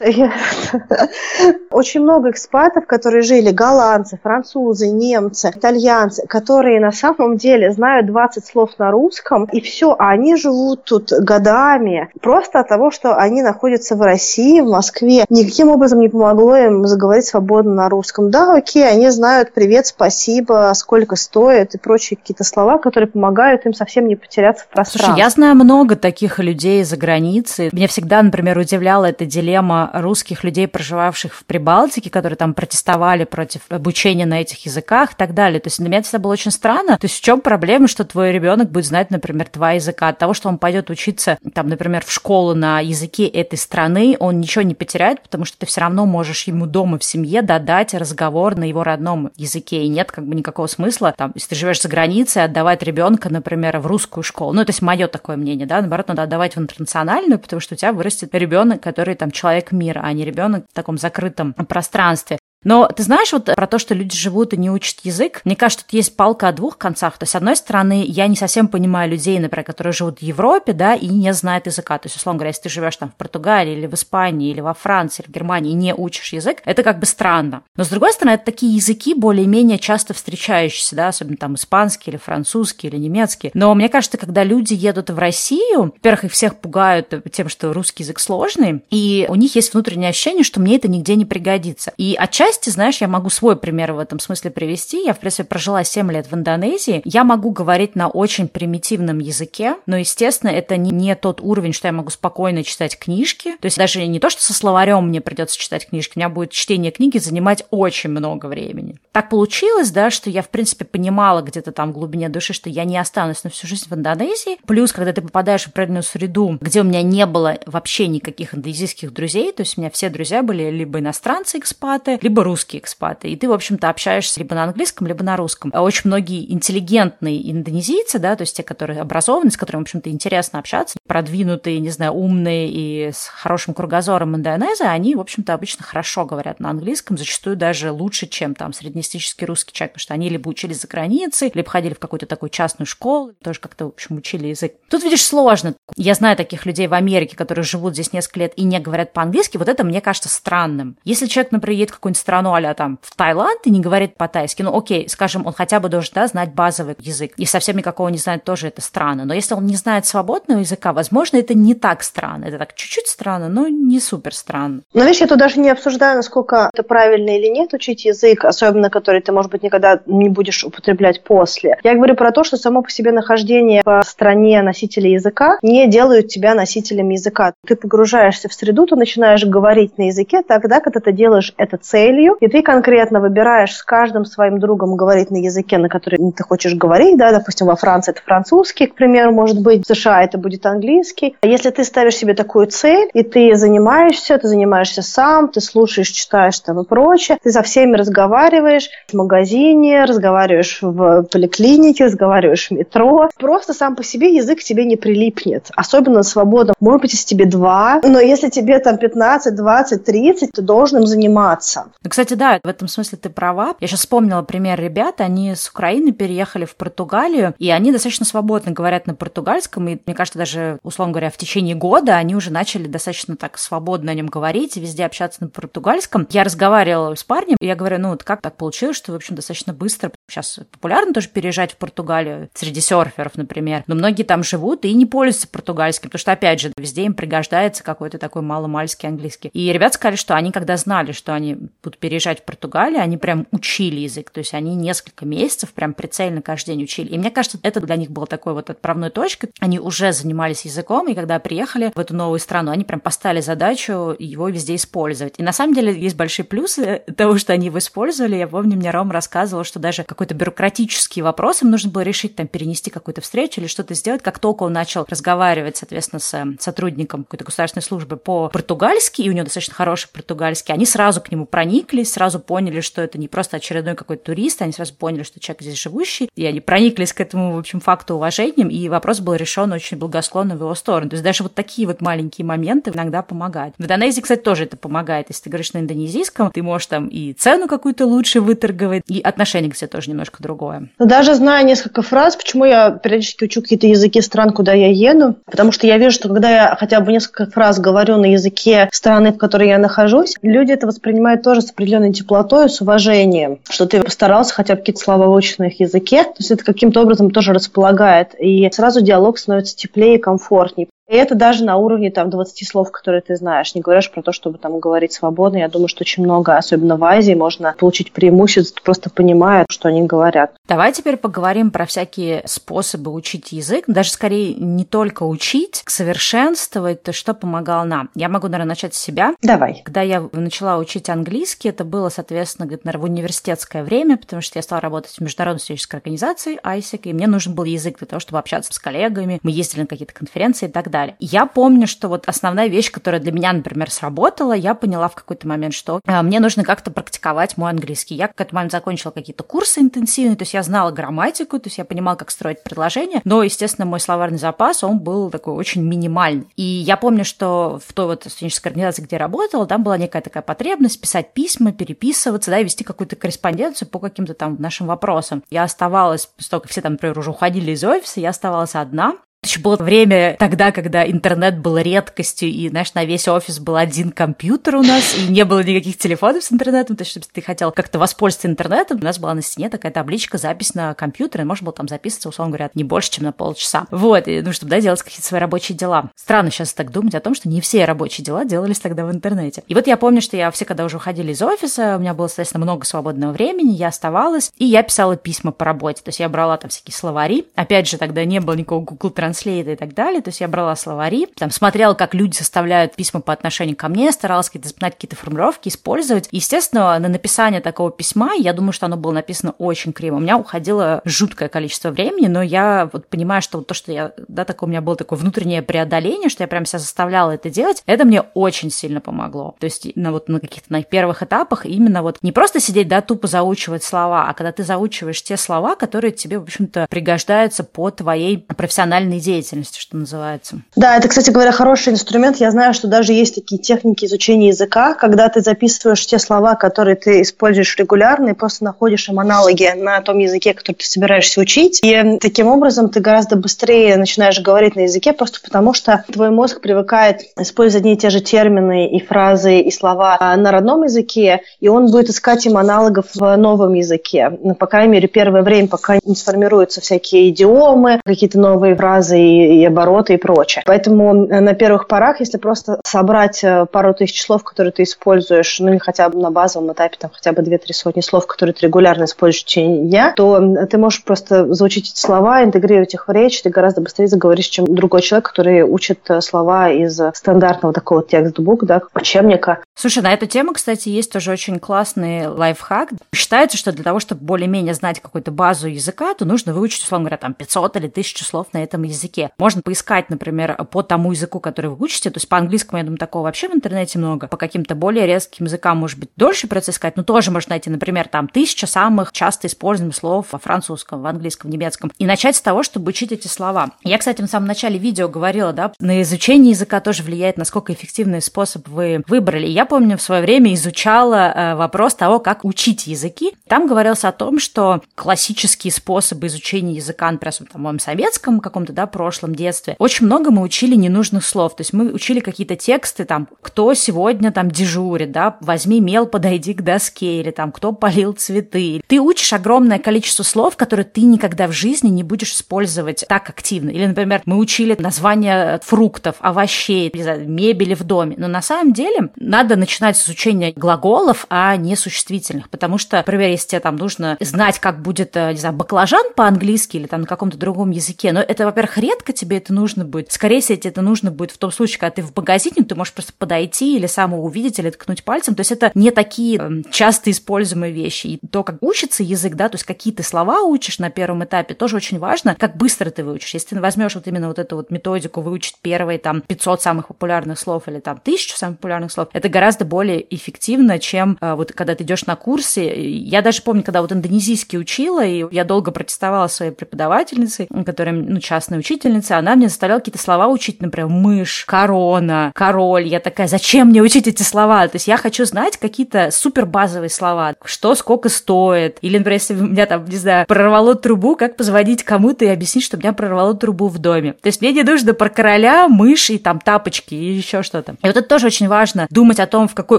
[1.70, 8.46] Очень много экспатов, которые жили, голландцы, французы, немцы, итальянцы, которые на самом деле знают 20
[8.46, 13.42] слов на русском, и все, а они живут тут годами, просто от того, что они
[13.42, 15.24] находятся в России, в Москве.
[15.28, 18.30] Никаким образом не помогло им заговорить свободно на русском.
[18.30, 23.74] Да, окей, они знают привет, спасибо, сколько стоит и прочие какие-то слова, которые помогают им
[23.74, 25.06] совсем не потеряться в пространстве.
[25.06, 27.70] Слушай, я знаю много таких людей за границей.
[27.72, 33.62] Меня всегда, например, удивляла эта дилемма русских людей, проживавших в Прибалтике, которые там протестовали против
[33.68, 35.60] обучения на этих языках и так далее.
[35.60, 36.96] То есть для меня это было очень странно.
[36.98, 40.08] То есть в чем проблема, что твой ребенок будет знать, например, два языка?
[40.08, 44.40] От того, что он пойдет учиться, там, например, в школу на языке этой страны, он
[44.40, 48.56] ничего не потеряет, потому что ты все равно можешь ему дома в семье додать разговор
[48.56, 49.82] на его родном языке.
[49.82, 53.78] И нет как бы никакого смысла, там, если ты живешь за границей, отдавать ребенка, например,
[53.78, 54.52] в русскую школу.
[54.52, 57.76] Ну, то есть мое такое мнение, да, наоборот, надо отдавать в интернациональную, потому что у
[57.76, 62.38] тебя вырастет ребенок, который там человек мира, а не ребенок в таком закрытом пространстве.
[62.64, 65.42] Но ты знаешь вот про то, что люди живут и не учат язык?
[65.44, 67.16] Мне кажется, тут есть палка о двух концах.
[67.18, 70.72] То есть, с одной стороны, я не совсем понимаю людей, например, которые живут в Европе,
[70.72, 71.98] да, и не знают языка.
[71.98, 74.74] То есть, условно говоря, если ты живешь там в Португалии или в Испании, или во
[74.74, 77.62] Франции, или в Германии и не учишь язык, это как бы странно.
[77.76, 82.18] Но, с другой стороны, это такие языки более-менее часто встречающиеся, да, особенно там испанский или
[82.18, 83.50] французский или немецкий.
[83.54, 88.02] Но мне кажется, когда люди едут в Россию, во-первых, их всех пугают тем, что русский
[88.02, 91.92] язык сложный, и у них есть внутреннее ощущение, что мне это нигде не пригодится.
[91.96, 95.04] И отчасти части, знаешь, я могу свой пример в этом смысле привести.
[95.04, 97.02] Я, в принципе, прожила 7 лет в Индонезии.
[97.04, 101.88] Я могу говорить на очень примитивном языке, но, естественно, это не, не тот уровень, что
[101.88, 103.56] я могу спокойно читать книжки.
[103.60, 106.50] То есть даже не то, что со словарем мне придется читать книжки, у меня будет
[106.50, 108.96] чтение книги занимать очень много времени.
[109.12, 112.84] Так получилось, да, что я, в принципе, понимала где-то там в глубине души, что я
[112.84, 114.56] не останусь на всю жизнь в Индонезии.
[114.66, 119.12] Плюс, когда ты попадаешь в определенную среду, где у меня не было вообще никаких индонезийских
[119.12, 123.28] друзей, то есть у меня все друзья были либо иностранцы-экспаты, либо либо русские экспаты.
[123.28, 125.70] И ты, в общем-то, общаешься либо на английском, либо на русском.
[125.74, 130.10] А очень многие интеллигентные индонезийцы, да, то есть те, которые образованы, с которыми, в общем-то,
[130.10, 135.84] интересно общаться, продвинутые, не знаю, умные и с хорошим кругозором индонезы, они, в общем-то, обычно
[135.84, 140.28] хорошо говорят на английском, зачастую даже лучше, чем там среднестатистический русский человек, потому что они
[140.28, 144.16] либо учились за границей, либо ходили в какую-то такую частную школу, тоже как-то, в общем,
[144.16, 144.74] учили язык.
[144.88, 145.74] Тут, видишь, сложно.
[145.96, 149.56] Я знаю таких людей в Америке, которые живут здесь несколько лет и не говорят по-английски,
[149.56, 150.96] вот это мне кажется странным.
[151.04, 154.60] Если человек, например, едет в какую-нибудь страну, а там в Таиланд и не говорит по-тайски,
[154.60, 157.32] ну окей, скажем, он хотя бы должен да, знать базовый язык.
[157.38, 159.24] И совсем никакого не знает, тоже это странно.
[159.24, 162.44] Но если он не знает свободного языка, возможно, это не так странно.
[162.44, 164.82] Это так чуть-чуть странно, но не супер странно.
[164.92, 168.90] Но видишь, я тут даже не обсуждаю, насколько это правильно или нет учить язык, особенно
[168.90, 171.78] который ты, может быть, никогда не будешь употреблять после.
[171.82, 176.28] Я говорю про то, что само по себе нахождение в стране носителя языка не делают
[176.28, 177.54] тебя носителем языка.
[177.66, 181.78] Ты погружаешься в среду, ты начинаешь говорить на языке тогда, когда ты делаешь это
[182.18, 186.42] целью, и ты конкретно выбираешь с каждым своим другом говорить на языке, на который ты
[186.42, 190.38] хочешь говорить, да, допустим, во Франции это французский, к примеру, может быть, в США это
[190.38, 191.36] будет английский.
[191.40, 196.08] А если ты ставишь себе такую цель, и ты занимаешься, ты занимаешься сам, ты слушаешь,
[196.08, 202.70] читаешь там и прочее, ты со всеми разговариваешь в магазине, разговариваешь в поликлинике, разговариваешь в
[202.72, 206.74] метро, просто сам по себе язык к тебе не прилипнет, особенно свободно.
[206.80, 211.06] Может быть, если тебе два, но если тебе там 15, 20, 30, ты должен им
[211.06, 211.86] заниматься.
[212.08, 213.76] Ну, кстати, да, в этом смысле ты права.
[213.80, 218.72] Я сейчас вспомнила пример ребят, они с Украины переехали в Португалию, и они достаточно свободно
[218.72, 222.86] говорят на португальском, и мне кажется, даже, условно говоря, в течение года они уже начали
[222.86, 226.26] достаточно так свободно о нем говорить везде общаться на португальском.
[226.30, 229.34] Я разговаривала с парнем, и я говорю, ну вот как так получилось, что, в общем,
[229.34, 230.10] достаточно быстро.
[230.30, 235.04] Сейчас популярно тоже переезжать в Португалию среди серферов, например, но многие там живут и не
[235.04, 239.50] пользуются португальским, потому что, опять же, везде им пригождается какой-то такой маломальский английский.
[239.52, 243.46] И ребята сказали, что они, когда знали, что они будут переезжать в Португалию, они прям
[243.50, 247.08] учили язык, то есть они несколько месяцев прям прицельно каждый день учили.
[247.08, 249.50] И мне кажется, это для них было такой вот отправной точкой.
[249.60, 254.14] Они уже занимались языком, и когда приехали в эту новую страну, они прям поставили задачу
[254.18, 255.34] его везде использовать.
[255.38, 258.36] И на самом деле есть большие плюсы того, что они его использовали.
[258.36, 262.46] Я помню, мне Ром рассказывал, что даже какой-то бюрократический вопрос им нужно было решить, там,
[262.46, 264.22] перенести какую-то встречу или что-то сделать.
[264.22, 269.44] Как только он начал разговаривать, соответственно, с сотрудником какой-то государственной службы по-португальски, и у него
[269.44, 271.46] достаточно хороший португальский, они сразу к нему
[271.88, 275.62] прониклись, сразу поняли, что это не просто очередной какой-то турист, они сразу поняли, что человек
[275.62, 279.72] здесь живущий, и они прониклись к этому, в общем, факту уважением, и вопрос был решен
[279.72, 281.10] очень благосклонно в его сторону.
[281.10, 283.74] То есть даже вот такие вот маленькие моменты иногда помогают.
[283.78, 285.26] В Индонезии, кстати, тоже это помогает.
[285.30, 289.70] Если ты говоришь на индонезийском, ты можешь там и цену какую-то лучше выторговать, и отношение
[289.70, 290.90] к тебе тоже немножко другое.
[290.98, 295.36] Но даже зная несколько фраз, почему я периодически учу какие-то языки стран, куда я еду,
[295.46, 299.32] потому что я вижу, что когда я хотя бы несколько фраз говорю на языке страны,
[299.32, 304.02] в которой я нахожусь, люди это воспринимают тоже с определенной теплотой, с уважением, что ты
[304.02, 306.24] постарался хотя бы какие-то слова выучить на их языке.
[306.24, 308.34] То есть это каким-то образом тоже располагает.
[308.40, 310.88] И сразу диалог становится теплее и комфортнее.
[311.08, 313.74] И это даже на уровне там 20 слов, которые ты знаешь.
[313.74, 315.56] Не говоришь про то, чтобы там говорить свободно.
[315.56, 320.02] Я думаю, что очень много, особенно в Азии, можно получить преимущество, просто понимая, что они
[320.02, 320.52] говорят.
[320.68, 323.84] Давай теперь поговорим про всякие способы учить язык.
[323.86, 328.10] Даже скорее не только учить, совершенствовать, то что помогало нам.
[328.14, 329.34] Я могу, наверное, начать с себя.
[329.40, 329.80] Давай.
[329.84, 334.58] Когда я начала учить английский, это было, соответственно, где-то, наверное, в университетское время, потому что
[334.58, 338.20] я стала работать в международной студенческой организации ISEC, и мне нужен был язык для того,
[338.20, 339.40] чтобы общаться с коллегами.
[339.42, 341.16] Мы ездили на какие-то конференции и так далее далее.
[341.20, 345.46] Я помню, что вот основная вещь, которая для меня, например, сработала, я поняла в какой-то
[345.46, 348.14] момент, что э, мне нужно как-то практиковать мой английский.
[348.14, 351.78] Я к этому момент закончила какие-то курсы интенсивные, то есть я знала грамматику, то есть
[351.78, 356.48] я понимала, как строить предложения, но, естественно, мой словарный запас, он был такой очень минимальный.
[356.56, 360.22] И я помню, что в той вот студенческой организации, где я работала, там была некая
[360.22, 365.42] такая потребность писать письма, переписываться, да, и вести какую-то корреспонденцию по каким-то там нашим вопросам.
[365.50, 369.76] Я оставалась, как все там, например, уже уходили из офиса, я оставалась одна, еще было
[369.76, 374.82] время тогда, когда интернет был редкостью, и, знаешь, на весь офис был один компьютер у
[374.82, 378.48] нас, и не было никаких телефонов с интернетом, то есть, если ты хотел как-то воспользоваться
[378.48, 381.88] интернетом, у нас была на стене такая табличка, запись на компьютер, и можно было там
[381.88, 383.86] записываться, условно говоря, не больше, чем на полчаса.
[383.90, 386.10] Вот, и, ну, чтобы, да, делать какие-то свои рабочие дела.
[386.16, 389.62] Странно сейчас так думать о том, что не все рабочие дела делались тогда в интернете.
[389.68, 392.26] И вот я помню, что я все, когда уже уходили из офиса, у меня было,
[392.26, 396.28] соответственно, много свободного времени, я оставалась, и я писала письма по работе, то есть я
[396.28, 399.94] брала там всякие словари, опять же, тогда не было никакого Google Translate, Translate и так
[399.94, 400.20] далее.
[400.20, 404.12] То есть я брала словари, там смотрела, как люди составляют письма по отношению ко мне,
[404.12, 406.28] старалась какие-то запоминать какие-то формулировки, использовать.
[406.32, 410.16] Естественно, на написание такого письма, я думаю, что оно было написано очень криво.
[410.16, 414.12] У меня уходило жуткое количество времени, но я вот понимаю, что вот то, что я,
[414.28, 417.82] да, такое у меня было такое внутреннее преодоление, что я прям себя заставляла это делать,
[417.86, 419.56] это мне очень сильно помогло.
[419.58, 423.00] То есть на вот на каких-то на первых этапах именно вот не просто сидеть, да,
[423.00, 427.90] тупо заучивать слова, а когда ты заучиваешь те слова, которые тебе, в общем-то, пригождаются по
[427.90, 430.62] твоей профессиональной параллельной деятельности, что называется.
[430.76, 432.38] Да, это, кстати говоря, хороший инструмент.
[432.38, 436.96] Я знаю, что даже есть такие техники изучения языка, когда ты записываешь те слова, которые
[436.96, 441.80] ты используешь регулярно, и просто находишь им аналоги на том языке, который ты собираешься учить.
[441.82, 446.60] И таким образом ты гораздо быстрее начинаешь говорить на языке, просто потому что твой мозг
[446.60, 451.68] привыкает использовать одни и те же термины и фразы и слова на родном языке, и
[451.68, 454.30] он будет искать им аналогов в новом языке.
[454.42, 459.60] Ну, по крайней мере, первое время, пока не сформируются всякие идиомы, какие-то новые фразы и,
[459.60, 460.62] и обороты и прочее.
[460.66, 465.58] Поэтому э, на первых порах, если просто собрать э, пару тысяч слов, которые ты используешь,
[465.60, 468.66] ну или хотя бы на базовом этапе, там хотя бы две-три сотни слов, которые ты
[468.66, 473.10] регулярно используешь в течение дня, то ты можешь просто заучить эти слова, интегрировать их в
[473.10, 478.02] речь, ты гораздо быстрее заговоришь, чем другой человек, который учит э, слова из стандартного такого
[478.02, 479.62] текстбука, да, учебника.
[479.74, 482.90] Слушай, на эту тему, кстати, есть тоже очень классный лайфхак.
[483.14, 487.18] Считается, что для того, чтобы более-менее знать какую-то базу языка, то нужно выучить, условно говоря,
[487.18, 488.97] там 500 или 1000 слов на этом языке.
[489.38, 492.98] Можно поискать, например, по тому языку, который вы учите, то есть по английскому, я думаю,
[492.98, 496.96] такого вообще в интернете много, по каким-то более резким языкам, может быть, дольше процесс искать,
[496.96, 501.50] но тоже можно найти, например, там тысяча самых часто используемых слов во французском, в английском,
[501.50, 503.72] в немецком, и начать с того, чтобы учить эти слова.
[503.82, 508.22] Я, кстати, в самом начале видео говорила, да, на изучение языка тоже влияет, насколько эффективный
[508.22, 509.46] способ вы выбрали.
[509.46, 513.34] Я помню, в свое время изучала э, вопрос того, как учить языки.
[513.48, 518.86] Там говорилось о том, что классические способы изучения языка, например, в моем советском каком-то, да,
[518.88, 521.56] прошлом детстве, очень много мы учили ненужных слов.
[521.56, 526.54] То есть мы учили какие-то тексты, там, кто сегодня там дежурит, да, возьми мел, подойди
[526.54, 528.82] к доске, или там, кто полил цветы.
[528.86, 533.70] Ты учишь огромное количество слов, которые ты никогда в жизни не будешь использовать так активно.
[533.70, 536.92] Или, например, мы учили названия фруктов, овощей,
[537.26, 538.14] мебели в доме.
[538.18, 542.50] Но на самом деле надо начинать с изучения глаголов, а не существительных.
[542.50, 546.76] Потому что, например, если тебе там нужно знать, как будет, э, не знаю, баклажан по-английски
[546.76, 550.12] или там на каком-то другом языке, но это, во-первых, редко тебе это нужно будет.
[550.12, 552.92] Скорее всего, тебе это нужно будет в том случае, когда ты в магазине, ты можешь
[552.92, 555.34] просто подойти или сам увидеть, или ткнуть пальцем.
[555.34, 558.06] То есть это не такие э, часто используемые вещи.
[558.06, 561.54] И то, как учится язык, да, то есть какие ты слова учишь на первом этапе,
[561.54, 563.34] тоже очень важно, как быстро ты выучишь.
[563.34, 567.38] Если ты возьмешь вот именно вот эту вот методику выучить первые там 500 самых популярных
[567.38, 571.74] слов или там 1000 самых популярных слов, это гораздо более эффективно, чем э, вот когда
[571.74, 572.60] ты идешь на курсы.
[572.60, 578.20] Я даже помню, когда вот индонезийский учила, и я долго протестовала своей преподавательницей, которая, ну,
[578.20, 582.86] частная учительница, она мне заставляла какие-то слова учить, например, мышь, корона, король.
[582.86, 584.66] Я такая, зачем мне учить эти слова?
[584.68, 588.78] То есть я хочу знать какие-то супер базовые слова, что сколько стоит.
[588.82, 592.64] Или, например, если у меня там, не знаю, прорвало трубу, как позвонить кому-то и объяснить,
[592.64, 594.12] что у меня прорвало трубу в доме.
[594.12, 597.72] То есть мне не нужно про короля, мышь и там тапочки и еще что-то.
[597.72, 599.78] И вот это тоже очень важно, думать о том, в какой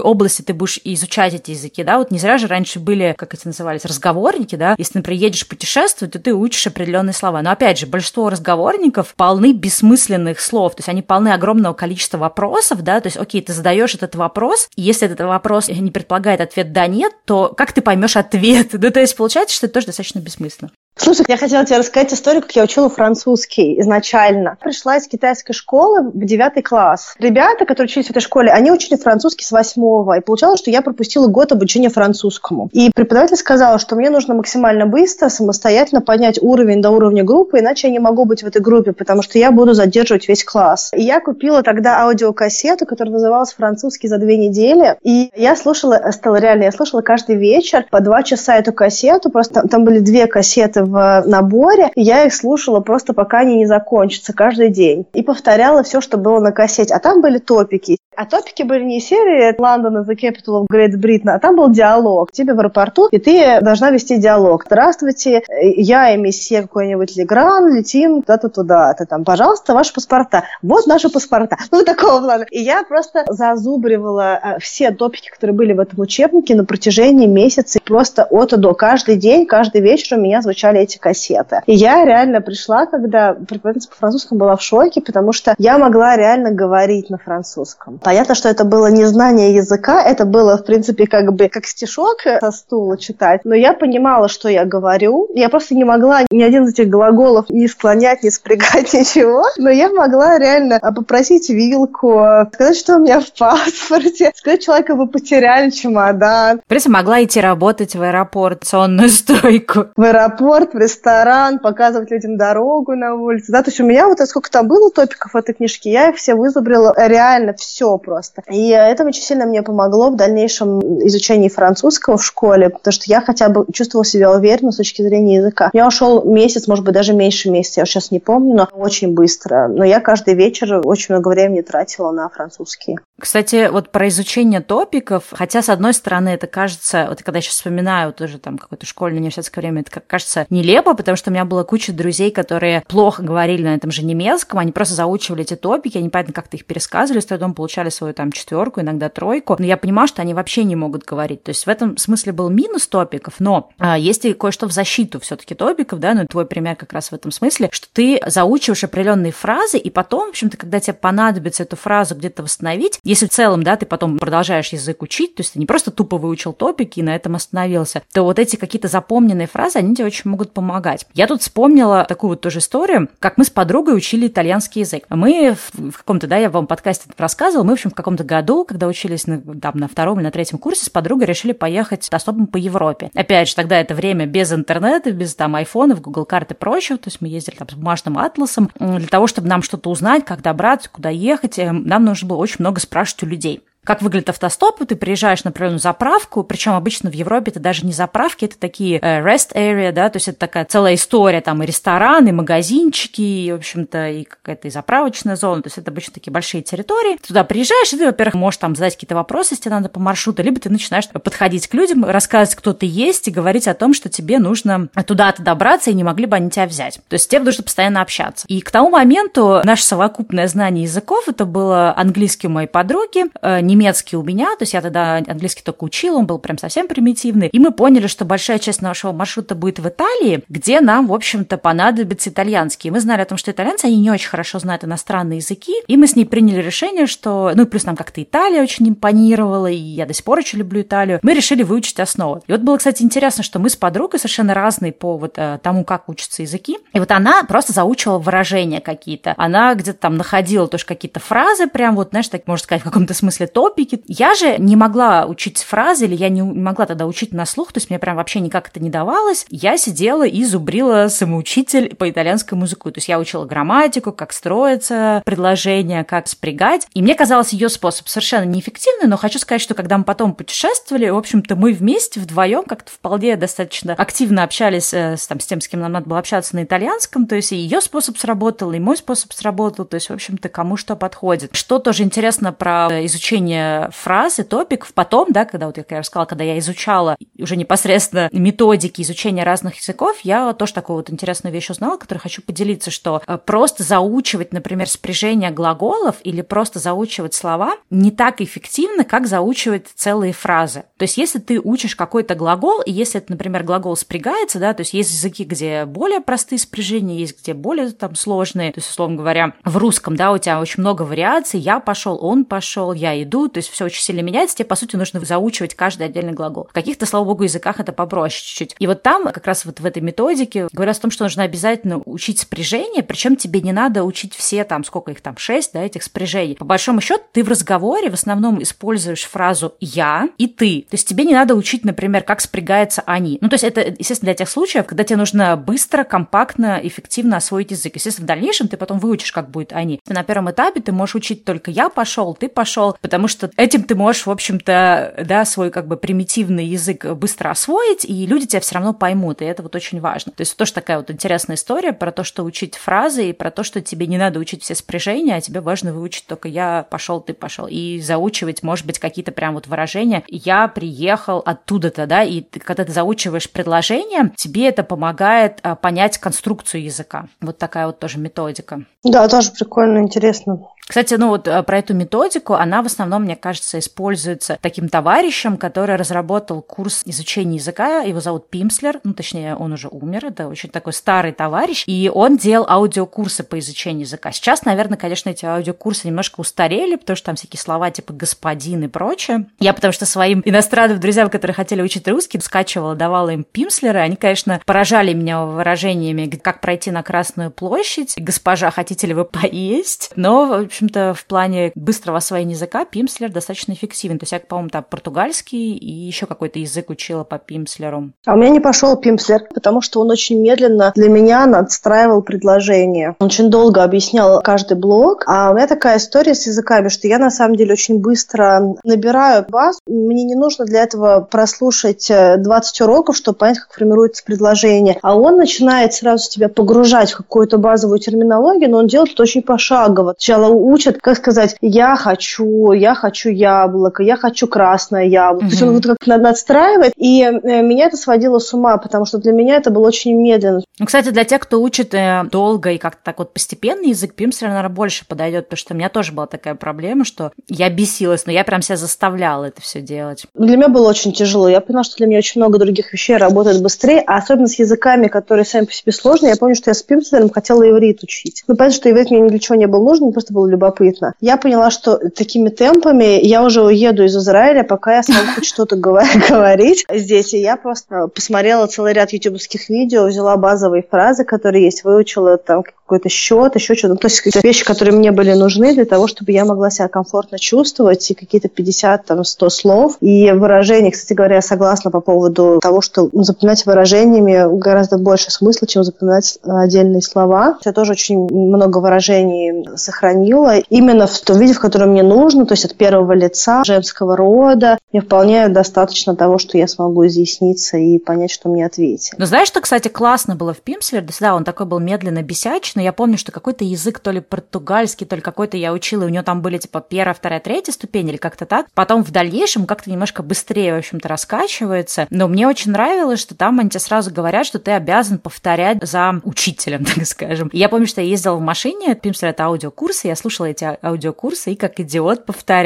[0.00, 3.46] области ты будешь изучать эти языки, да, вот не зря же раньше были, как это
[3.46, 7.42] назывались, разговорники, да, если, например, едешь путешествовать, то ты учишь определенные слова.
[7.42, 8.28] Но опять же, большинство
[8.70, 13.42] разговорников полны бессмысленных слов, то есть они полны огромного количества вопросов, да, то есть, окей,
[13.42, 17.72] ты задаешь этот вопрос, и если этот вопрос не предполагает ответ «да», «нет», то как
[17.72, 18.68] ты поймешь ответ?
[18.80, 20.70] Ну, то есть получается, что это тоже достаточно бессмысленно.
[21.02, 24.58] Слушай, я хотела тебе рассказать историю, как я учила французский изначально.
[24.60, 27.14] Пришла из китайской школы в девятый класс.
[27.18, 30.18] Ребята, которые учились в этой школе, они учили французский с восьмого.
[30.18, 32.68] И получалось, что я пропустила год обучения французскому.
[32.72, 37.88] И преподаватель сказала, что мне нужно максимально быстро, самостоятельно поднять уровень до уровня группы, иначе
[37.88, 40.90] я не могу быть в этой группе, потому что я буду задерживать весь класс.
[40.94, 44.98] И я купила тогда аудиокассету, которая называлась «Французский за две недели».
[45.02, 49.30] И я слушала, стала реально, я слушала каждый вечер по два часа эту кассету.
[49.30, 53.56] Просто там, там были две кассеты в наборе, и я их слушала просто пока они
[53.56, 55.06] не закончатся каждый день.
[55.12, 56.94] И повторяла все, что было на кассете.
[56.94, 57.98] А там были топики.
[58.16, 61.70] А топики были не серии London is the capital of Great Britain, а там был
[61.70, 62.30] диалог.
[62.32, 64.64] Тебе в аэропорту, и ты должна вести диалог.
[64.66, 68.92] Здравствуйте, я и месье какой-нибудь Легран летим куда-то туда.
[68.94, 70.44] Ты там, пожалуйста, ваши паспорта.
[70.62, 71.56] Вот наши паспорта.
[71.72, 72.46] Ну, такого плана.
[72.50, 77.78] И я просто зазубривала э, все топики, которые были в этом учебнике на протяжении месяца.
[77.84, 78.74] Просто от и до.
[78.74, 81.62] Каждый день, каждый вечер у меня звучали эти кассеты.
[81.66, 86.16] И я реально пришла, когда преподавательница по французскому была в шоке, потому что я могла
[86.16, 87.98] реально говорить на французском.
[87.98, 92.22] Понятно, что это было не знание языка, это было, в принципе, как бы как стишок
[92.40, 95.28] со стула читать, но я понимала, что я говорю.
[95.34, 99.70] Я просто не могла ни один из этих глаголов не склонять, не спрягать, ничего, но
[99.70, 105.70] я могла реально попросить вилку, сказать, что у меня в паспорте, сказать человеку, вы потеряли
[105.70, 106.60] чемодан.
[106.68, 109.86] Этом могла идти работать в аэропорт, сонную стойку.
[109.96, 113.52] В аэропорт торт в ресторан, показывать людям дорогу на улице.
[113.52, 113.62] Да?
[113.62, 116.34] То есть у меня вот сколько там было топиков в этой книжке, я их все
[116.34, 118.42] вызубрила реально все просто.
[118.48, 123.20] И это очень сильно мне помогло в дальнейшем изучении французского в школе, потому что я
[123.20, 125.70] хотя бы чувствовала себя уверенно с точки зрения языка.
[125.72, 129.68] Я ушел месяц, может быть, даже меньше месяца, я сейчас не помню, но очень быстро.
[129.68, 132.98] Но я каждый вечер очень много времени тратила на французский.
[133.18, 137.54] Кстати, вот про изучение топиков, хотя, с одной стороны, это кажется, вот когда я сейчас
[137.54, 141.64] вспоминаю тоже там какое-то школьное университетское время, это кажется нелепо, потому что у меня была
[141.64, 146.08] куча друзей, которые плохо говорили на этом же немецком, они просто заучивали эти топики, они,
[146.08, 150.08] понятно, как-то их пересказывали, с трудом получали свою там четверку, иногда тройку, но я понимаю,
[150.08, 151.42] что они вообще не могут говорить.
[151.42, 155.20] То есть в этом смысле был минус топиков, но а, есть и кое-что в защиту
[155.20, 159.32] все-таки топиков, да, ну твой пример как раз в этом смысле, что ты заучиваешь определенные
[159.32, 163.62] фразы, и потом, в общем-то, когда тебе понадобится эту фразу где-то восстановить, если в целом,
[163.62, 167.02] да, ты потом продолжаешь язык учить, то есть ты не просто тупо выучил топики и
[167.02, 171.06] на этом остановился, то вот эти какие-то запомненные фразы, они тебе очень могут помогать.
[171.14, 175.04] Я тут вспомнила такую вот тоже историю, как мы с подругой учили итальянский язык.
[175.08, 178.86] Мы в, каком-то, да, я вам подкасте рассказывала, мы, в общем, в каком-то году, когда
[178.86, 182.56] учились на, там, на втором или на третьем курсе, с подругой решили поехать особым по
[182.56, 183.10] Европе.
[183.14, 187.20] Опять же, тогда это время без интернета, без там айфонов, Google карты проще, то есть
[187.20, 191.10] мы ездили там с бумажным атласом для того, чтобы нам что-то узнать, как добраться, куда
[191.10, 195.44] ехать, э, нам нужно было очень много спрашивать у людей как выглядит автостоп, ты приезжаешь
[195.44, 199.54] на определенную заправку, причем обычно в Европе это даже не заправки, это такие э, rest
[199.54, 203.56] area, да, то есть это такая целая история, там и рестораны, и магазинчики, и, в
[203.56, 207.16] общем-то, и какая-то и заправочная зона, то есть это обычно такие большие территории.
[207.16, 210.00] Ты туда приезжаешь, и ты, во-первых, можешь там задать какие-то вопросы, если тебе надо по
[210.00, 213.94] маршруту, либо ты начинаешь подходить к людям, рассказывать, кто ты есть, и говорить о том,
[213.94, 217.00] что тебе нужно туда-то добраться, и не могли бы они тебя взять.
[217.08, 218.46] То есть тебе нужно постоянно общаться.
[218.48, 224.16] И к тому моменту наше совокупное знание языков, это было английский моей подруги, э, немецкий
[224.16, 227.58] у меня, то есть я тогда английский только учила, он был прям совсем примитивный, и
[227.58, 232.30] мы поняли, что большая часть нашего маршрута будет в Италии, где нам, в общем-то, понадобится
[232.30, 232.90] итальянский.
[232.90, 236.06] Мы знали о том, что итальянцы, они не очень хорошо знают иностранные языки, и мы
[236.06, 240.14] с ней приняли решение, что, ну плюс нам как-то Италия очень импонировала, и я до
[240.14, 242.40] сих пор очень люблю Италию, мы решили выучить основы.
[242.46, 245.84] И вот было, кстати, интересно, что мы с подругой совершенно разные по вот э, тому,
[245.84, 250.84] как учатся языки, и вот она просто заучивала выражения какие-то, она где-то там находила тоже
[250.86, 254.00] какие-то фразы, прям вот, знаешь, так можно сказать, в каком-то смысле топики.
[254.06, 257.78] Я же не могла учить фразы, или я не могла тогда учить на слух, то
[257.78, 259.44] есть мне прям вообще никак это не давалось.
[259.50, 262.90] Я сидела и зубрила самоучитель по итальянскому языку.
[262.90, 266.86] То есть я учила грамматику, как строится предложение, как спрягать.
[266.94, 271.10] И мне казалось ее способ совершенно неэффективный, но хочу сказать, что когда мы потом путешествовали,
[271.10, 275.60] в общем-то, мы вместе вдвоем как-то вполне достаточно активно общались э, с, там, с тем,
[275.60, 277.26] с кем нам надо было общаться на итальянском.
[277.26, 279.84] То есть и ее способ сработал, и мой способ сработал.
[279.84, 281.50] То есть, в общем-то, кому что подходит.
[281.54, 283.49] Что тоже интересно про изучение
[283.90, 284.92] фразы, топиков.
[284.94, 289.76] Потом, да, когда вот как я рассказала, когда я изучала уже непосредственно методики изучения разных
[289.76, 294.52] языков, я тоже такую вот интересную вещь узнала, которую хочу поделиться, что э, просто заучивать,
[294.52, 300.84] например, спряжение глаголов или просто заучивать слова не так эффективно, как заучивать целые фразы.
[300.96, 304.82] То есть, если ты учишь какой-то глагол, и если это, например, глагол спрягается, да, то
[304.82, 309.16] есть есть языки, где более простые спряжения, есть где более там сложные, то есть, условно
[309.16, 313.39] говоря, в русском, да, у тебя очень много вариаций, я пошел, он пошел, я иду,
[313.48, 316.66] то есть все очень сильно меняется, тебе, по сути, нужно заучивать каждый отдельный глагол.
[316.70, 318.76] В каких-то, слава богу, языках это попроще чуть-чуть.
[318.78, 322.00] И вот там, как раз вот в этой методике, говорят о том, что нужно обязательно
[322.04, 326.02] учить спряжение, причем тебе не надо учить все там, сколько их там, шесть, да, этих
[326.02, 326.56] спряжений.
[326.56, 330.86] По большому счету, ты в разговоре в основном используешь фразу «я» и «ты».
[330.90, 333.38] То есть тебе не надо учить, например, как спрягаются «они».
[333.40, 337.70] Ну, то есть это, естественно, для тех случаев, когда тебе нужно быстро, компактно, эффективно освоить
[337.70, 337.94] язык.
[337.94, 340.00] Естественно, в дальнейшем ты потом выучишь, как будет «они».
[340.06, 343.94] На первом этапе ты можешь учить только «я пошел», «ты пошел», потому что этим ты
[343.94, 348.74] можешь, в общем-то, да, свой как бы примитивный язык быстро освоить, и люди тебя все
[348.74, 350.32] равно поймут, и это вот очень важно.
[350.32, 353.62] То есть тоже такая вот интересная история про то, что учить фразы, и про то,
[353.62, 357.32] что тебе не надо учить все спряжения, а тебе важно выучить только «я пошел», «ты
[357.32, 362.60] пошел», и заучивать, может быть, какие-то прям вот выражения «я приехал оттуда-то», да, и ты,
[362.60, 367.26] когда ты заучиваешь предложение, тебе это помогает а, понять конструкцию языка.
[367.40, 368.84] Вот такая вот тоже методика.
[369.04, 370.60] Да, тоже прикольно, интересно.
[370.90, 375.56] Кстати, ну вот э, про эту методику, она в основном, мне кажется, используется таким товарищем,
[375.56, 380.70] который разработал курс изучения языка, его зовут Пимслер, ну точнее, он уже умер, это очень
[380.70, 384.32] такой старый товарищ, и он делал аудиокурсы по изучению языка.
[384.32, 388.88] Сейчас, наверное, конечно, эти аудиокурсы немножко устарели, потому что там всякие слова типа господин и
[388.88, 389.46] прочее.
[389.58, 394.16] Я потому что своим иностранным друзьям, которые хотели учить русский, скачивала, давала им Пимслера, они,
[394.16, 400.10] конечно, поражали меня выражениями, как пройти на Красную площадь, госпожа, хотите ли вы поесть?
[400.16, 404.18] Но, в общем-то, в плане быстрого освоения языка Пимслер достаточно эффективен.
[404.18, 408.10] То есть я, по-моему, там португальский и еще какой-то язык учила по Пимслеру.
[408.26, 413.16] А у меня не пошел Пимслер, потому что он очень медленно для меня надстраивал предложение.
[413.18, 415.24] Он очень долго объяснял каждый блок.
[415.26, 419.46] А у меня такая история с языками, что я на самом деле очень быстро набираю
[419.48, 419.80] базу.
[419.86, 424.98] Мне не нужно для этого прослушать 20 э, уроков, чтобы понять, как формируется предложение.
[425.02, 429.42] А он начинает сразу тебя погружать в какую-то базовую терминологию, но он делает это очень
[429.42, 430.14] пошагово.
[430.18, 435.44] Сначала учат, как сказать, я хочу, я хочу яблоко, я хочу красное яблоко.
[435.44, 435.48] Угу.
[435.48, 439.18] То есть он вот как надстраивает, и э, меня это сводило с ума, потому что
[439.18, 440.62] для меня это было очень медленно.
[440.78, 444.48] Ну, кстати, для тех, кто учит э, долго и как-то так вот постепенно язык, Пимслер,
[444.48, 448.32] наверное, больше подойдет, потому что у меня тоже была такая проблема, что я бесилась, но
[448.32, 450.26] я прям себя заставляла это все делать.
[450.34, 451.48] Для меня было очень тяжело.
[451.48, 455.08] Я поняла, что для меня очень много других вещей работает быстрее, а особенно с языками,
[455.08, 456.30] которые сами по себе сложные.
[456.30, 458.44] Я помню, что я с Пимслером хотела иврит учить.
[458.46, 461.14] Ну, понятно, что иврит мне ни для чего не был нужен, мне просто было любопытно.
[461.20, 465.76] Я поняла, что такими темпами я уже уеду из Израиля, пока я смогу хоть что-то
[466.28, 467.34] говорить здесь.
[467.34, 472.62] И я просто посмотрела целый ряд ютубовских видео, взяла базовые фразы, которые есть, выучила там
[472.90, 473.94] какой-то счет, еще что-то.
[473.94, 477.38] Ну, то есть вещи, которые мне были нужны для того, чтобы я могла себя комфортно
[477.38, 479.96] чувствовать, и какие-то 50, там, 100 слов.
[480.00, 485.68] И выражения, кстати говоря, я согласна по поводу того, что запоминать выражениями гораздо больше смысла,
[485.68, 487.58] чем запоминать отдельные слова.
[487.64, 490.58] Я тоже очень много выражений сохранила.
[490.68, 494.78] Именно в том виде, в котором мне нужно, то есть от первого лица, женского рода.
[494.92, 499.12] Мне вполне достаточно того, что я смогу изъясниться и понять, что мне ответить.
[499.16, 501.04] Ну, знаешь, что, кстати, классно было в Пимслер?
[501.20, 505.16] Да, он такой был медленно бесячный, я помню, что какой-то язык, то ли португальский, то
[505.16, 508.16] ли какой-то я учила, и у него там были типа первая, вторая, третья ступень или
[508.16, 508.66] как-то так.
[508.74, 512.06] Потом в дальнейшем как-то немножко быстрее, в общем-то, раскачивается.
[512.10, 516.20] Но мне очень нравилось, что там они тебе сразу говорят, что ты обязан повторять за
[516.24, 517.48] учителем, так скажем.
[517.48, 521.52] И я помню, что я ездила в машине, Пимстер это аудиокурсы, я слушала эти аудиокурсы
[521.52, 522.59] и как идиот повторяла.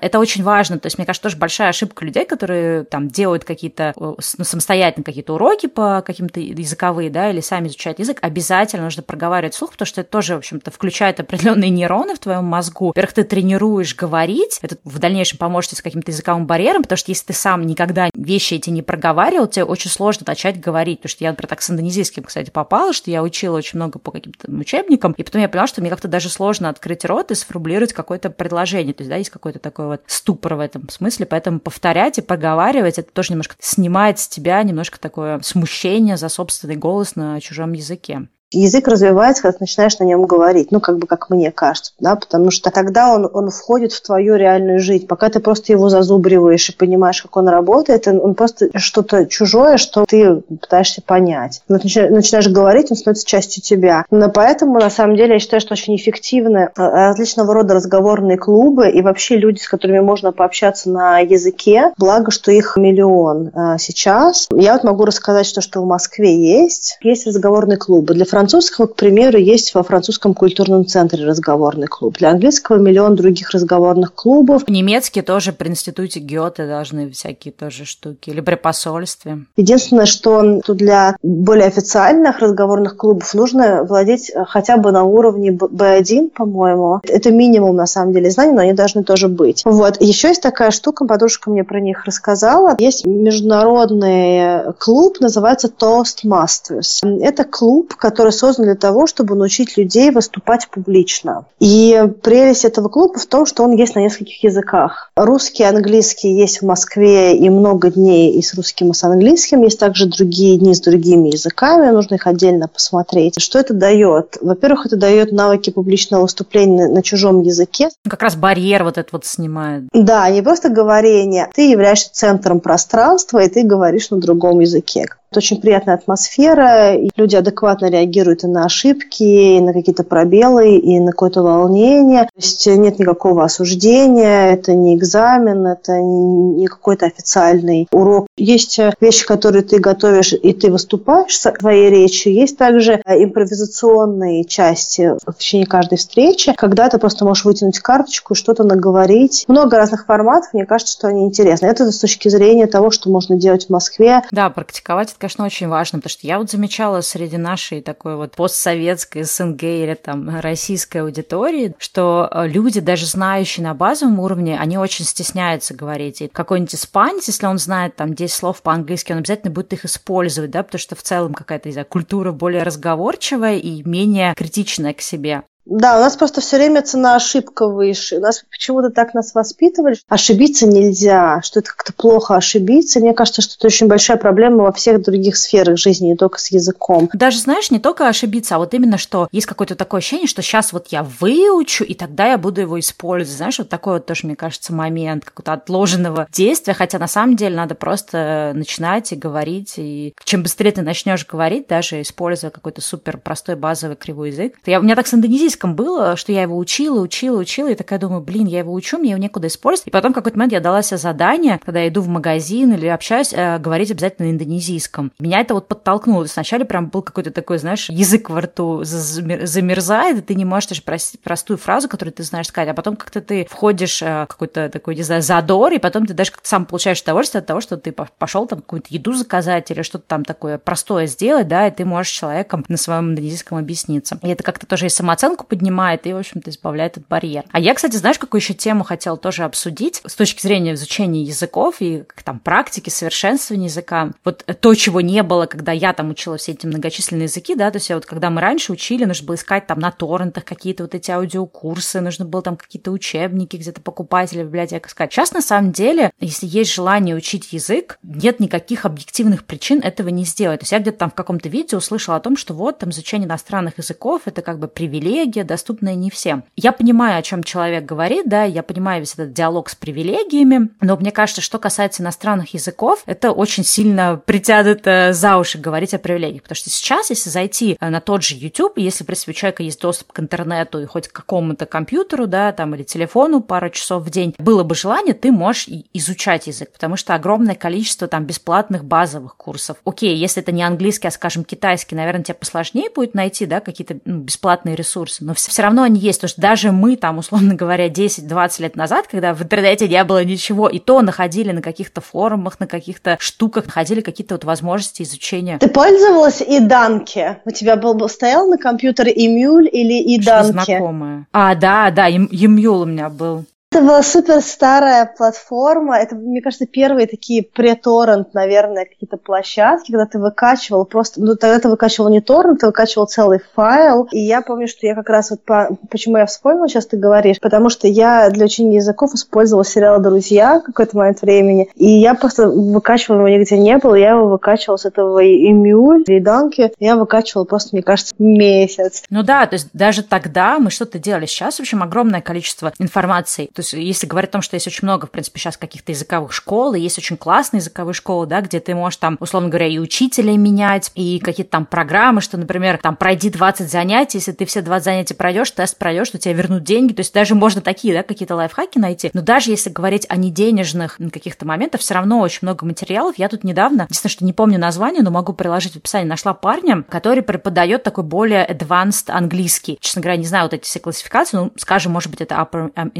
[0.00, 0.78] Это очень важно.
[0.78, 5.34] То есть, мне кажется, тоже большая ошибка людей, которые там делают какие-то ну, самостоятельно какие-то
[5.34, 10.00] уроки по каким-то языковые, да, или сами изучают язык, обязательно нужно проговаривать вслух, потому что
[10.02, 12.88] это тоже, в общем-то, включает определенные нейроны в твоем мозгу.
[12.88, 17.26] Во-первых, ты тренируешь говорить, это в дальнейшем поможет с каким-то языковым барьером, потому что если
[17.26, 21.30] ты сам никогда вещи эти не проговаривал, тебе очень сложно начать говорить, потому что я,
[21.30, 25.22] например, так с индонезийским, кстати, попала, что я учила очень много по каким-то учебникам, и
[25.22, 29.02] потом я поняла, что мне как-то даже сложно открыть рот и сформулировать какое-то предложение, то
[29.02, 33.12] есть, да, есть какой-то такой вот ступор в этом смысле, поэтому повторять и проговаривать, это
[33.12, 38.88] тоже немножко снимает с тебя немножко такое смущение за собственный голос на чужом языке язык
[38.88, 42.50] развивается, когда ты начинаешь на нем говорить, ну, как бы, как мне кажется, да, потому
[42.50, 45.06] что тогда он, он входит в твою реальную жизнь.
[45.06, 50.04] Пока ты просто его зазубриваешь и понимаешь, как он работает, он просто что-то чужое, что
[50.06, 51.62] ты пытаешься понять.
[51.68, 54.04] Вот начинаешь говорить, он становится частью тебя.
[54.10, 58.90] Но поэтому, на самом деле, я считаю, что очень эффективны а, различного рода разговорные клубы
[58.90, 64.46] и вообще люди, с которыми можно пообщаться на языке, благо, что их миллион а, сейчас.
[64.52, 66.98] Я вот могу рассказать, что, что в Москве есть.
[67.02, 72.18] Есть разговорные клубы для французского, к примеру, есть во французском культурном центре разговорный клуб.
[72.18, 74.68] Для английского миллион других разговорных клубов.
[74.68, 78.28] Немецкие тоже при институте Гёте должны всякие тоже штуки.
[78.28, 79.46] Или при посольстве.
[79.56, 87.00] Единственное, что для более официальных разговорных клубов нужно владеть хотя бы на уровне B1, по-моему.
[87.04, 89.62] Это минимум, на самом деле, знаний, но они должны тоже быть.
[89.64, 89.96] Вот.
[90.02, 92.76] Еще есть такая штука, подружка мне про них рассказала.
[92.78, 97.00] Есть международный клуб, называется Toastmasters.
[97.22, 101.44] Это клуб, который который создан для того, чтобы научить людей выступать публично.
[101.60, 105.10] И прелесть этого клуба в том, что он есть на нескольких языках.
[105.16, 109.62] Русский, английский есть в Москве и много дней и с русским, и с английским.
[109.62, 113.40] Есть также другие дни с другими языками, нужно их отдельно посмотреть.
[113.40, 114.38] Что это дает?
[114.40, 117.90] Во-первых, это дает навыки публичного выступления на чужом языке.
[118.08, 119.84] Как раз барьер вот этот вот снимает.
[119.92, 121.48] Да, не просто говорение.
[121.54, 125.06] Ты являешься центром пространства, и ты говоришь на другом языке.
[125.30, 129.22] Это очень приятная атмосфера, и люди адекватно реагируют и на ошибки,
[129.56, 132.24] и на какие-то пробелы, и на какое-то волнение.
[132.24, 138.26] То есть нет никакого осуждения, это не экзамен, это не какой-то официальный урок.
[138.36, 142.32] Есть вещи, которые ты готовишь, и ты выступаешь своей речью.
[142.32, 148.36] Есть также импровизационные части в течение каждой встречи, когда ты просто можешь вытянуть карточку и
[148.36, 149.44] что-то наговорить.
[149.48, 151.66] Много разных форматов, мне кажется, что они интересны.
[151.66, 154.22] Это с точки зрения того, что можно делать в Москве.
[154.30, 158.32] Да, практиковать это, конечно, очень важно, потому что я вот замечала среди нашей такой вот
[158.32, 164.78] постсоветской СНГ или там российской аудитории, что э, люди, даже знающие на базовом уровне, они
[164.78, 166.20] очень стесняются говорить.
[166.20, 170.50] И какой-нибудь испанец, если он знает там 10 слов по-английски, он обязательно будет их использовать,
[170.50, 175.00] да, потому что в целом какая-то, не знаю, культура более разговорчивая и менее критичная к
[175.00, 175.42] себе.
[175.66, 178.18] Да, у нас просто все время цена ошибка выше.
[178.18, 179.96] У нас почему-то так нас воспитывали.
[180.08, 183.00] Ошибиться нельзя, что это как-то плохо ошибиться.
[183.00, 186.52] Мне кажется, что это очень большая проблема во всех других сферах жизни, не только с
[186.52, 187.10] языком.
[187.12, 190.72] Даже, знаешь, не только ошибиться, а вот именно, что есть какое-то такое ощущение, что сейчас
[190.72, 193.36] вот я выучу, и тогда я буду его использовать.
[193.36, 197.56] Знаешь, вот такой вот тоже, мне кажется, момент какого-то отложенного действия, хотя на самом деле
[197.56, 199.74] надо просто начинать и говорить.
[199.78, 204.54] И чем быстрее ты начнешь говорить, даже используя какой-то супер простой базовый кривой язык.
[204.64, 205.12] Я, у меня так с
[205.56, 208.98] английском было, что я его учила, учила, учила, и такая думаю, блин, я его учу,
[208.98, 209.88] мне его некуда использовать.
[209.88, 213.32] И потом какой-то момент я дала себе задание, когда я иду в магазин или общаюсь,
[213.32, 215.12] э, говорить обязательно на индонезийском.
[215.18, 216.26] Меня это вот подтолкнуло.
[216.32, 220.82] Вначале прям был какой-то такой, знаешь, язык во рту замерзает, и ты не можешь даже
[221.22, 224.96] простую фразу, которую ты знаешь сказать, а потом как-то ты входишь э, в какой-то такой,
[224.96, 227.92] не знаю, задор, и потом ты даже как-то сам получаешь удовольствие от того, что ты
[227.92, 232.12] пошел там какую-то еду заказать или что-то там такое простое сделать, да, и ты можешь
[232.12, 234.18] человеком на своем индонезийском объясниться.
[234.22, 237.44] И это как-то тоже и самооценку поднимает и, в общем-то, избавляет от барьера.
[237.50, 241.76] А я, кстати, знаешь, какую еще тему хотела тоже обсудить с точки зрения изучения языков
[241.80, 244.10] и там практики совершенствования языка.
[244.24, 247.78] Вот то, чего не было, когда я там учила все эти многочисленные языки, да, то
[247.78, 251.10] есть вот когда мы раньше учили, нужно было искать там на торрентах какие-то вот эти
[251.10, 255.12] аудиокурсы, нужно было там какие-то учебники где-то покупать или в библиотеках искать.
[255.12, 260.24] Сейчас, на самом деле, если есть желание учить язык, нет никаких объективных причин этого не
[260.24, 260.60] сделать.
[260.60, 263.26] То есть я где-то там в каком-то видео услышала о том, что вот там изучение
[263.26, 266.44] иностранных языков– это как бы привилегия, доступная не всем.
[266.56, 270.96] Я понимаю, о чем человек говорит, да, я понимаю весь этот диалог с привилегиями, но
[270.96, 276.42] мне кажется, что касается иностранных языков, это очень сильно притянут за уши говорить о привилегиях,
[276.42, 279.80] потому что сейчас, если зайти э, на тот же YouTube, если, в у человека есть
[279.80, 284.10] доступ к интернету и хоть к какому-то компьютеру, да, там, или телефону пару часов в
[284.10, 289.36] день, было бы желание, ты можешь изучать язык, потому что огромное количество там бесплатных базовых
[289.36, 289.78] курсов.
[289.84, 293.98] Окей, если это не английский, а, скажем, китайский, наверное, тебе посложнее будет найти, да, какие-то
[294.04, 297.54] ну, бесплатные ресурсы, но все, все равно они есть, потому что даже мы там, условно
[297.54, 302.00] говоря, 10-20 лет назад, когда в интернете не было ничего, и то находили на каких-то
[302.00, 305.58] форумах, на каких-то штуках, находили какие-то вот возможности изучения.
[305.58, 307.38] Ты пользовалась и Данки?
[307.44, 310.52] У тебя был, стоял на компьютере Эмюль или и Данки?
[310.52, 311.26] знакомое.
[311.32, 313.44] А, да, да, Емюл у меня был.
[313.76, 315.98] Это была супер старая платформа.
[315.98, 321.20] Это, мне кажется, первые такие преторрент, наверное, какие-то площадки, когда ты выкачивал просто...
[321.20, 324.08] Ну, тогда ты выкачивал не торрент, ты выкачивал целый файл.
[324.12, 325.44] И я помню, что я как раз вот...
[325.44, 325.76] По...
[325.90, 327.38] Почему я вспомнила, сейчас ты говоришь?
[327.38, 331.68] Потому что я для учения языков использовала сериал «Друзья» какой-то момент времени.
[331.74, 333.94] И я просто выкачивала его нигде не было.
[333.94, 336.72] Я его выкачивала с этого Эмюль, Риданки.
[336.78, 339.02] Я выкачивала просто, мне кажется, месяц.
[339.10, 341.26] Ну да, то есть даже тогда мы что-то делали.
[341.26, 343.50] Сейчас, в общем, огромное количество информации.
[343.52, 346.32] То есть если говорить о том, что есть очень много, в принципе, сейчас каких-то языковых
[346.32, 349.78] школ, и есть очень классные языковые школы, да, где ты можешь там, условно говоря, и
[349.78, 354.62] учителей менять, и какие-то там программы, что, например, там пройди 20 занятий, если ты все
[354.62, 356.92] 20 занятий пройдешь, тест пройдешь, то тебе вернут деньги.
[356.92, 359.10] То есть даже можно такие, да, какие-то лайфхаки найти.
[359.12, 363.16] Но даже если говорить о неденежных каких-то моментах, все равно очень много материалов.
[363.18, 366.82] Я тут недавно, единственное, что не помню название, но могу приложить в описании, нашла парня,
[366.82, 369.78] который преподает такой более advanced английский.
[369.80, 372.92] Честно говоря, не знаю вот эти все классификации, ну, скажем, может быть, это upper um,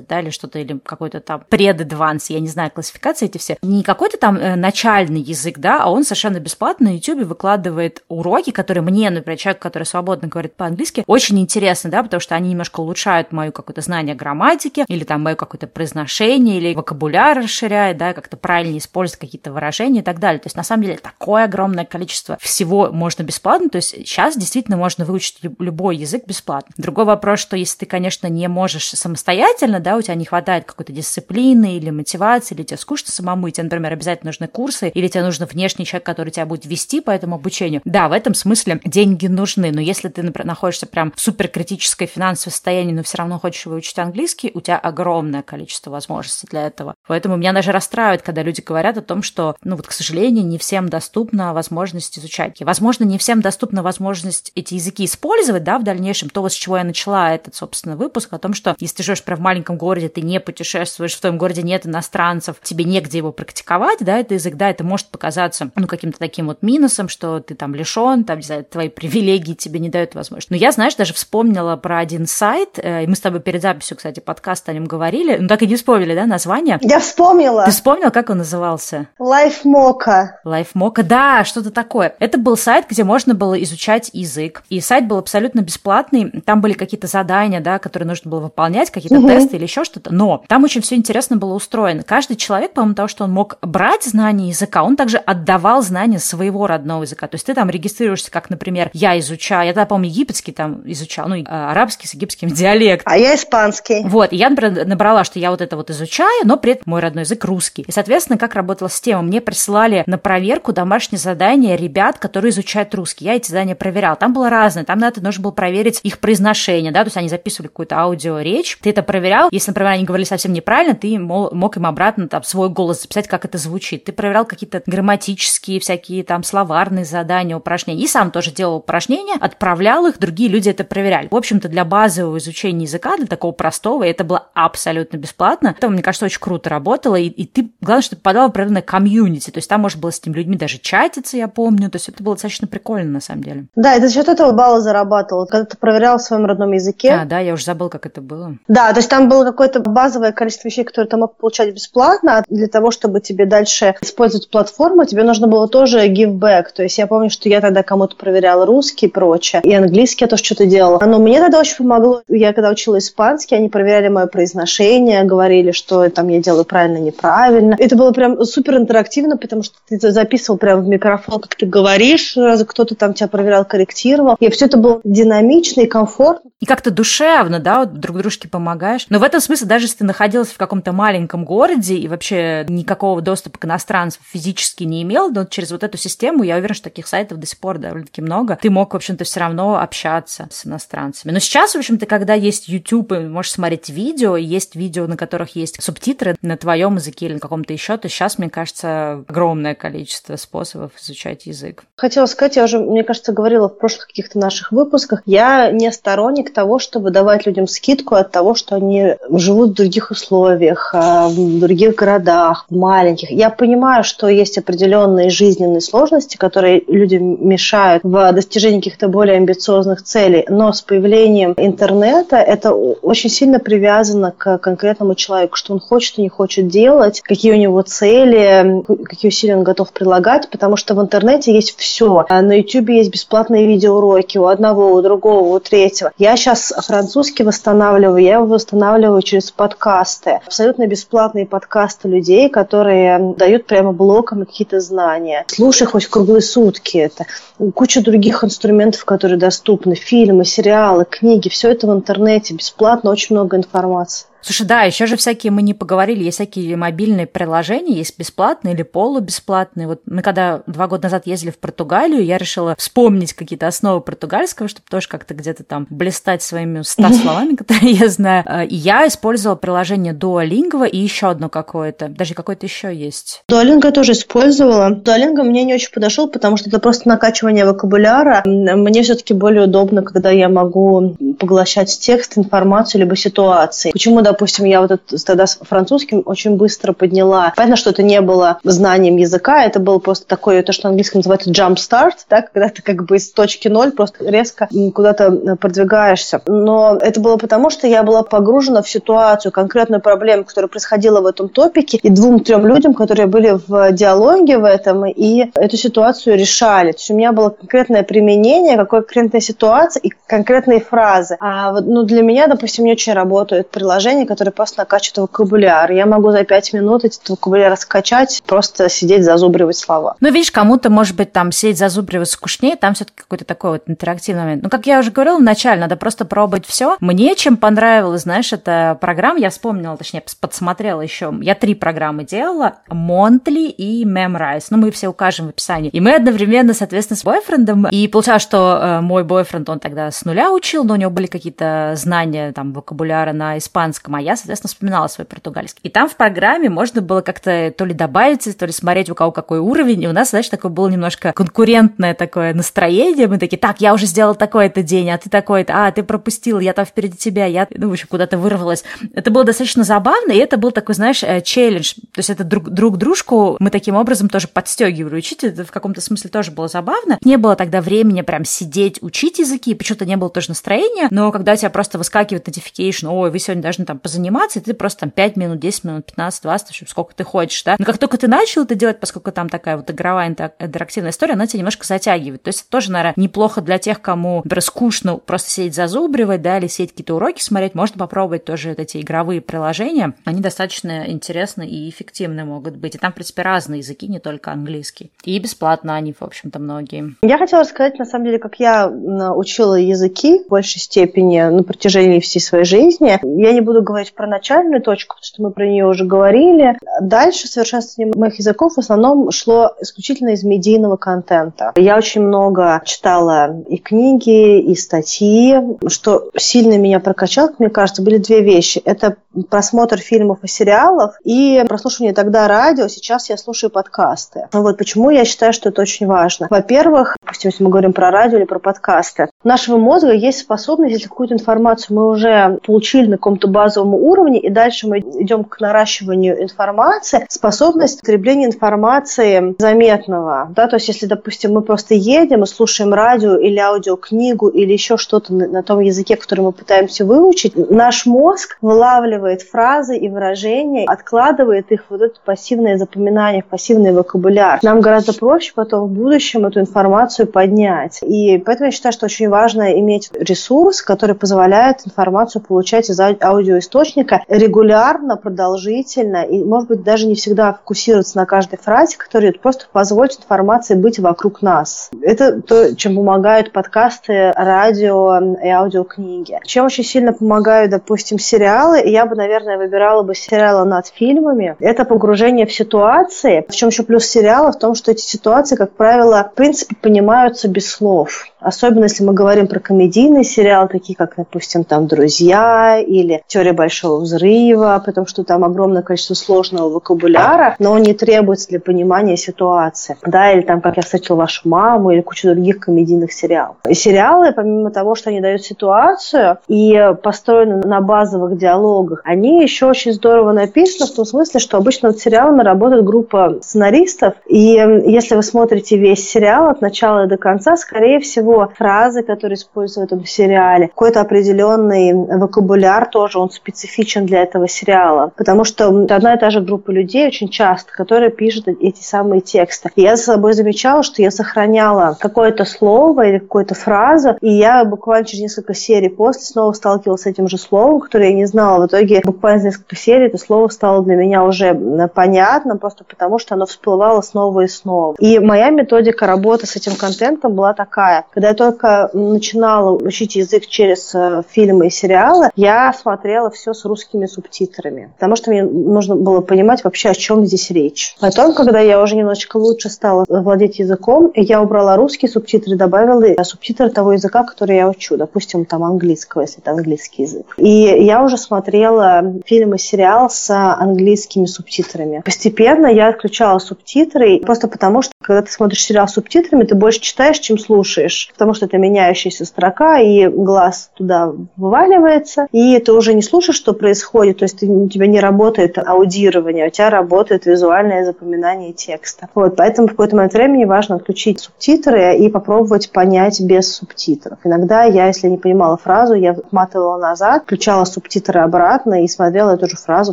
[0.00, 3.56] intermediate, да, или что-то, или какой-то там пред-адванс, я не знаю, классификации эти все.
[3.62, 8.50] Не какой-то там э, начальный язык, да, а он совершенно бесплатно на YouTube выкладывает уроки,
[8.50, 12.80] которые мне, например, человек, который свободно говорит по-английски, очень интересны, да, потому что они немножко
[12.80, 18.36] улучшают мое какое-то знание грамматики, или там мое какое-то произношение, или вокабуляр расширяет, да, как-то
[18.36, 20.40] правильнее использовать какие-то выражения и так далее.
[20.40, 24.76] То есть, на самом деле, такое огромное количество всего можно бесплатно, то есть сейчас действительно
[24.76, 26.72] можно выучить любой язык бесплатно.
[26.76, 30.92] Другой вопрос, что если ты, конечно, не можешь самостоятельно, да, у тебя не хватает какой-то
[30.92, 35.24] дисциплины или мотивации, или тебе скучно самому, и тебе, например, обязательно нужны курсы, или тебе
[35.24, 37.80] нужен внешний человек, который тебя будет вести по этому обучению.
[37.84, 42.52] Да, в этом смысле деньги нужны, но если ты, например, находишься прям в суперкритическое финансовое
[42.52, 46.94] состояние, но все равно хочешь выучить английский, у тебя огромное количество возможностей для этого.
[47.06, 50.58] Поэтому меня даже расстраивает, когда люди говорят о том, что, ну вот, к сожалению, не
[50.58, 52.60] всем доступна возможность изучать.
[52.60, 56.30] И, возможно, не всем доступна возможность эти языки использовать, да, в дальнейшем.
[56.30, 59.38] То, с чего я начала этот, собственно, выпуск, о том, что если ты живешь прям
[59.38, 63.98] в маленьком городе, ты не путешествуешь, в твоем городе нет иностранцев, тебе негде его практиковать,
[64.00, 67.74] да, это язык, да, это может показаться, ну, каким-то таким вот минусом, что ты там
[67.74, 70.50] лишен, там, не знаю, твои привилегии тебе не дают возможность.
[70.50, 73.96] Но я, знаешь, даже вспомнила про один сайт, э, и мы с тобой перед записью,
[73.96, 76.78] кстати, подкаста о нем говорили, ну, так и не вспомнили, да, название?
[76.82, 77.64] Я вспомнила.
[77.64, 79.08] Ты вспомнила, как он назывался?
[79.18, 80.40] Лайфмока.
[80.44, 82.14] Лайфмока, да, что-то такое.
[82.18, 86.72] Это был сайт, где можно было изучать язык, и сайт был абсолютно бесплатный, там были
[86.72, 89.28] какие-то задания, да, которые нужно было выполнять, какие-то угу.
[89.28, 90.12] тесты или еще что-то.
[90.12, 92.02] Но там очень все интересно было устроено.
[92.02, 96.66] Каждый человек, помимо того, что он мог брать знания языка, он также отдавал знания своего
[96.66, 97.26] родного языка.
[97.26, 101.28] То есть ты там регистрируешься, как, например, я изучаю, я тогда, помню, египетский там изучал,
[101.28, 103.12] ну, а, арабский с египетским диалектом.
[103.12, 104.02] А я испанский.
[104.04, 107.00] Вот, и я, например, набрала, что я вот это вот изучаю, но при этом мой
[107.00, 107.82] родной язык русский.
[107.82, 109.22] И, соответственно, как работала система?
[109.22, 113.24] Мне присылали на проверку домашнее задание ребят, которые изучают русский.
[113.24, 114.16] Я эти задания проверяла.
[114.16, 114.84] Там было разное.
[114.84, 118.78] Там надо нужно было проверить их произношение, да, то есть они записывали какую-то аудиоречь.
[118.80, 119.48] Ты это проверял.
[119.50, 123.44] Если, например, они говорили совсем неправильно, ты мог им обратно там свой голос записать, как
[123.44, 124.04] это звучит.
[124.04, 128.02] Ты проверял какие-то грамматические всякие там словарные задания, упражнения.
[128.02, 131.28] И сам тоже делал упражнения, отправлял их, другие люди это проверяли.
[131.30, 135.74] В общем-то, для базового изучения языка, для такого простого, это было абсолютно бесплатно.
[135.76, 137.16] Это, мне кажется, очень круто работало.
[137.16, 139.50] И, и ты, главное, что ты попадала в определенное комьюнити.
[139.50, 141.90] То есть там можно было с этими людьми даже чатиться, я помню.
[141.90, 143.66] То есть это было достаточно прикольно, на самом деле.
[143.74, 145.46] Да, это за счет этого балла зарабатывал.
[145.46, 147.12] Когда ты проверял в своем родном языке.
[147.12, 148.56] А, да, я уже забыл, как это было.
[148.68, 152.38] Да, то есть там было какое-то базовое количество вещей, которые ты мог получать бесплатно.
[152.38, 156.66] А для того, чтобы тебе дальше использовать платформу, тебе нужно было тоже give back.
[156.74, 159.62] То есть я помню, что я тогда кому-то проверяла русский и прочее.
[159.64, 161.00] И английский я тоже что-то делала.
[161.04, 162.22] Но мне тогда очень помогло.
[162.28, 167.76] Я когда учила испанский, они проверяли мое произношение, говорили, что там я делаю правильно, неправильно.
[167.78, 172.36] Это было прям супер интерактивно, потому что ты записывал прямо в микрофон, как ты говоришь,
[172.68, 174.36] кто-то там тебя проверял, корректировал.
[174.38, 176.50] И все это было динамично и комфортно.
[176.60, 179.06] И как-то душевно, да, вот друг дружке помогаешь.
[179.08, 183.22] Но в этом смысле, даже если ты находилась в каком-то маленьком городе и вообще никакого
[183.22, 187.06] доступа к иностранцам физически не имел, но через вот эту систему, я уверена, что таких
[187.06, 191.32] сайтов до сих пор довольно-таки много, ты мог, в общем-то, все равно общаться с иностранцами.
[191.32, 195.16] Но сейчас, в общем-то, когда есть YouTube, и можешь смотреть видео, и есть видео, на
[195.16, 199.74] которых есть субтитры на твоем языке или на каком-то еще, то сейчас, мне кажется, огромное
[199.74, 201.84] количество способов изучать язык.
[201.96, 206.52] Хотела сказать, я уже, мне кажется, говорила в прошлых каких-то наших выпусках, я не сторонник
[206.52, 211.60] того, чтобы давать людям скидку от того, что они живут в других условиях, а, в
[211.60, 213.30] других городах, маленьких.
[213.30, 220.02] Я понимаю, что есть определенные жизненные сложности, которые людям мешают в достижении каких-то более амбициозных
[220.02, 226.18] целей, но с появлением интернета это очень сильно привязано к конкретному человеку, что он хочет
[226.18, 230.94] и не хочет делать, какие у него цели, какие усилия он готов прилагать, потому что
[230.94, 232.24] в интернете есть все.
[232.28, 236.12] На YouTube есть бесплатные видеоуроки у одного, у другого, у третьего.
[236.18, 240.40] Я сейчас французский восстанавливаю, я его восстанавливаю через подкасты.
[240.46, 245.44] Абсолютно бесплатные подкасты людей, которые дают прямо блоком какие-то знания.
[245.48, 247.26] Слушай хоть круглые сутки это.
[247.74, 249.94] Куча других инструментов, которые доступны.
[249.94, 251.48] Фильмы, сериалы, книги.
[251.48, 254.26] Все это в интернете бесплатно, очень много информации.
[254.42, 258.82] Слушай, да, еще же всякие, мы не поговорили, есть всякие мобильные приложения, есть бесплатные или
[258.82, 259.86] полубесплатные.
[259.86, 264.68] Вот мы когда два года назад ездили в Португалию, я решила вспомнить какие-то основы португальского,
[264.68, 268.44] чтобы тоже как-то где-то там блистать своими ста словами, которые я знаю.
[268.46, 272.08] А, и я использовала приложение Duolingo и еще одно какое-то.
[272.08, 273.42] Даже какое-то еще есть.
[273.50, 274.90] Duolingo я тоже использовала.
[274.90, 278.42] Duolingo мне не очень подошел, потому что это просто накачивание вокабуляра.
[278.44, 283.90] Мне все-таки более удобно, когда я могу поглощать текст, информацию, либо ситуации.
[283.90, 287.52] Почему, допустим, я вот это, тогда с французским очень быстро подняла.
[287.56, 291.50] Понятно, что это не было знанием языка, это был просто такой, то, что английском называется
[291.50, 296.40] jump start, да, когда ты как бы из точки ноль просто резко куда-то продвигаешься.
[296.46, 301.26] Но это было потому, что я была погружена в ситуацию, конкретную проблему, которая происходила в
[301.26, 306.92] этом топике, и двум-трем людям, которые были в диалоге в этом, и эту ситуацию решали.
[306.92, 311.36] То есть у меня было конкретное применение, какой конкретная ситуация и конкретные фразы.
[311.40, 315.90] А вот, ну, для меня, допустим, не очень работают приложения, приложение, которое просто накачивает вокабуляр.
[315.90, 320.16] Я могу за пять минут этот вокабуляр скачать, просто сидеть, зазубривать слова.
[320.20, 324.42] Ну, видишь, кому-то, может быть, там сидеть, зазубривать скучнее, там все-таки какой-то такой вот интерактивный
[324.42, 324.62] момент.
[324.62, 326.96] Ну, как я уже говорила вначале, надо просто пробовать все.
[327.00, 331.32] Мне чем понравилось, знаешь, эта программа, я вспомнила, точнее, подсмотрела еще.
[331.40, 334.66] Я три программы делала, Монтли и Memrise.
[334.70, 335.90] Ну, мы все укажем в описании.
[335.90, 337.86] И мы одновременно, соответственно, с бойфрендом.
[337.88, 341.26] И получалось, что э, мой бойфренд, он тогда с нуля учил, но у него были
[341.26, 345.80] какие-то знания, там, вокабуляра на испанском, английском, а я, соответственно, вспоминала свой португальский.
[345.82, 349.32] И там в программе можно было как-то то ли добавить, то ли смотреть, у кого
[349.32, 350.02] какой уровень.
[350.02, 353.28] И у нас, знаешь, такое было немножко конкурентное такое настроение.
[353.28, 356.72] Мы такие, так, я уже сделал такой-то день, а ты такой-то, а, ты пропустил, я
[356.72, 358.84] там впереди тебя, я, ну, в куда-то вырвалась.
[359.14, 361.94] Это было достаточно забавно, и это был такой, знаешь, э, челлендж.
[361.94, 365.44] То есть это друг, друг дружку мы таким образом тоже подстегивали учить.
[365.44, 367.18] Это в каком-то смысле тоже было забавно.
[367.24, 371.52] Не было тогда времени прям сидеть, учить языки, почему-то не было тоже настроения, но когда
[371.52, 375.10] у тебя просто выскакивает notification, ой, вы сегодня должны там позаниматься, и ты просто там
[375.10, 377.76] 5 минут, 10 минут, 15, 20, сколько ты хочешь, да.
[377.78, 381.46] Но как только ты начал это делать, поскольку там такая вот игровая интерактивная история, она
[381.46, 382.42] тебя немножко затягивает.
[382.42, 386.58] То есть это тоже, наверное, неплохо для тех, кому, например, скучно просто сидеть зазубривать, да,
[386.58, 390.14] или сидеть какие-то уроки смотреть, можно попробовать тоже эти игровые приложения.
[390.24, 392.94] Они достаточно интересны и эффективны могут быть.
[392.94, 395.10] И там, в принципе, разные языки, не только английский.
[395.24, 397.16] И бесплатно они, в общем-то, многие.
[397.22, 402.20] Я хотела сказать, на самом деле, как я учила языки в большей степени на протяжении
[402.20, 403.18] всей своей жизни.
[403.22, 406.78] Я не буду говорить про начальную точку, потому что мы про нее уже говорили.
[407.00, 411.72] Дальше совершенствование моих языков в основном шло исключительно из медийного контента.
[411.76, 415.56] Я очень много читала и книги, и статьи.
[415.88, 418.80] Что сильно меня прокачало, мне кажется, были две вещи.
[418.84, 419.16] Это
[419.48, 422.88] просмотр фильмов и сериалов и прослушивание тогда радио.
[422.88, 424.48] Сейчас я слушаю подкасты.
[424.52, 426.48] Вот почему я считаю, что это очень важно.
[426.50, 430.92] Во-первых, допустим, если мы говорим про радио или про подкасты, у нашего мозга есть способность,
[430.92, 435.60] если какую-то информацию мы уже получили на каком-то базовом уровне, и дальше мы идем к
[435.60, 440.52] наращиванию информации, способность потребления информации заметного.
[440.54, 440.68] Да?
[440.68, 445.32] То есть, если, допустим, мы просто едем и слушаем радио или аудиокнигу или еще что-то
[445.32, 451.72] на, на том языке, который мы пытаемся выучить, наш мозг вылавливает фразы и выражения, откладывает
[451.72, 454.58] их вот это пассивное запоминание, пассивный вокабуляр.
[454.62, 458.00] Нам гораздо проще потом в будущем эту информацию поднять.
[458.02, 464.22] И поэтому я считаю, что очень важно иметь ресурс, который позволяет информацию получать из аудиоисточника
[464.28, 470.18] регулярно, продолжительно, и, может быть, даже не всегда фокусироваться на каждой фразе, которая просто позволит
[470.18, 471.90] информации быть вокруг нас.
[472.02, 476.40] Это то, чем помогают подкасты, радио и аудиокниги.
[476.44, 481.56] Чем очень сильно помогают, допустим, сериалы, я бы, наверное, выбирала бы сериалы над фильмами.
[481.60, 483.44] Это погружение в ситуации.
[483.48, 484.52] В чем еще плюс сериала?
[484.52, 488.26] В том, что эти ситуации, как правило, в принципе, понимаются без слов.
[488.40, 494.00] Особенно, если мы говорим про комедийные сериалы, такие как, допустим, там «Друзья» или «Теория большого
[494.00, 499.96] взрыва», потому что там огромное количество сложного вокабуляра, но он не требуется для понимания ситуации.
[500.06, 503.56] Да, или там «Как я встретил вашу маму» или куча других комедийных сериалов.
[503.68, 509.66] И сериалы, помимо того, что они дают ситуацию и построены на базовых диалогах, они еще
[509.66, 515.14] очень здорово написаны в том смысле, что обычно над сериалами работает группа сценаристов, и если
[515.14, 519.84] вы смотрите весь сериал от начала до конца, скорее всего, всего фразы, которые используются в
[519.84, 525.12] этом сериале, какой-то определенный вокабуляр тоже, он специфичен для этого сериала.
[525.16, 529.70] Потому что одна и та же группа людей очень часто, которые пишут эти самые тексты.
[529.74, 534.64] И я за собой замечала, что я сохраняла какое-то слово или какую-то фразу, и я
[534.64, 538.64] буквально через несколько серий после снова сталкивалась с этим же словом, которое я не знала.
[538.64, 541.54] В итоге буквально несколько серий это слово стало для меня уже
[541.94, 544.94] понятно, просто потому что оно всплывало снова и снова.
[544.98, 548.04] И моя методика работы с этим контентом была такая.
[548.20, 553.64] Когда я только начинала учить язык через э, фильмы и сериалы, я смотрела все с
[553.64, 557.96] русскими субтитрами, потому что мне нужно было понимать вообще, о чем здесь речь.
[557.98, 563.70] Потом, когда я уже немножечко лучше стала владеть языком, я убрала русские субтитры, добавила субтитры
[563.70, 567.24] того языка, который я учу, допустим, там английского, если это английский язык.
[567.38, 572.02] И я уже смотрела фильмы и сериал с английскими субтитрами.
[572.04, 576.80] Постепенно я отключала субтитры, просто потому что, когда ты смотришь сериал с субтитрами, ты больше
[576.80, 582.94] читаешь, чем слушаешь потому что это меняющаяся строка, и глаз туда вываливается, и ты уже
[582.94, 587.84] не слушаешь, что происходит, то есть у тебя не работает аудирование, у тебя работает визуальное
[587.84, 589.08] запоминание текста.
[589.14, 594.18] Вот, поэтому в какой-то момент времени важно отключить субтитры и попробовать понять без субтитров.
[594.24, 599.48] Иногда я, если не понимала фразу, я отматывала назад, включала субтитры обратно и смотрела эту
[599.48, 599.92] же фразу,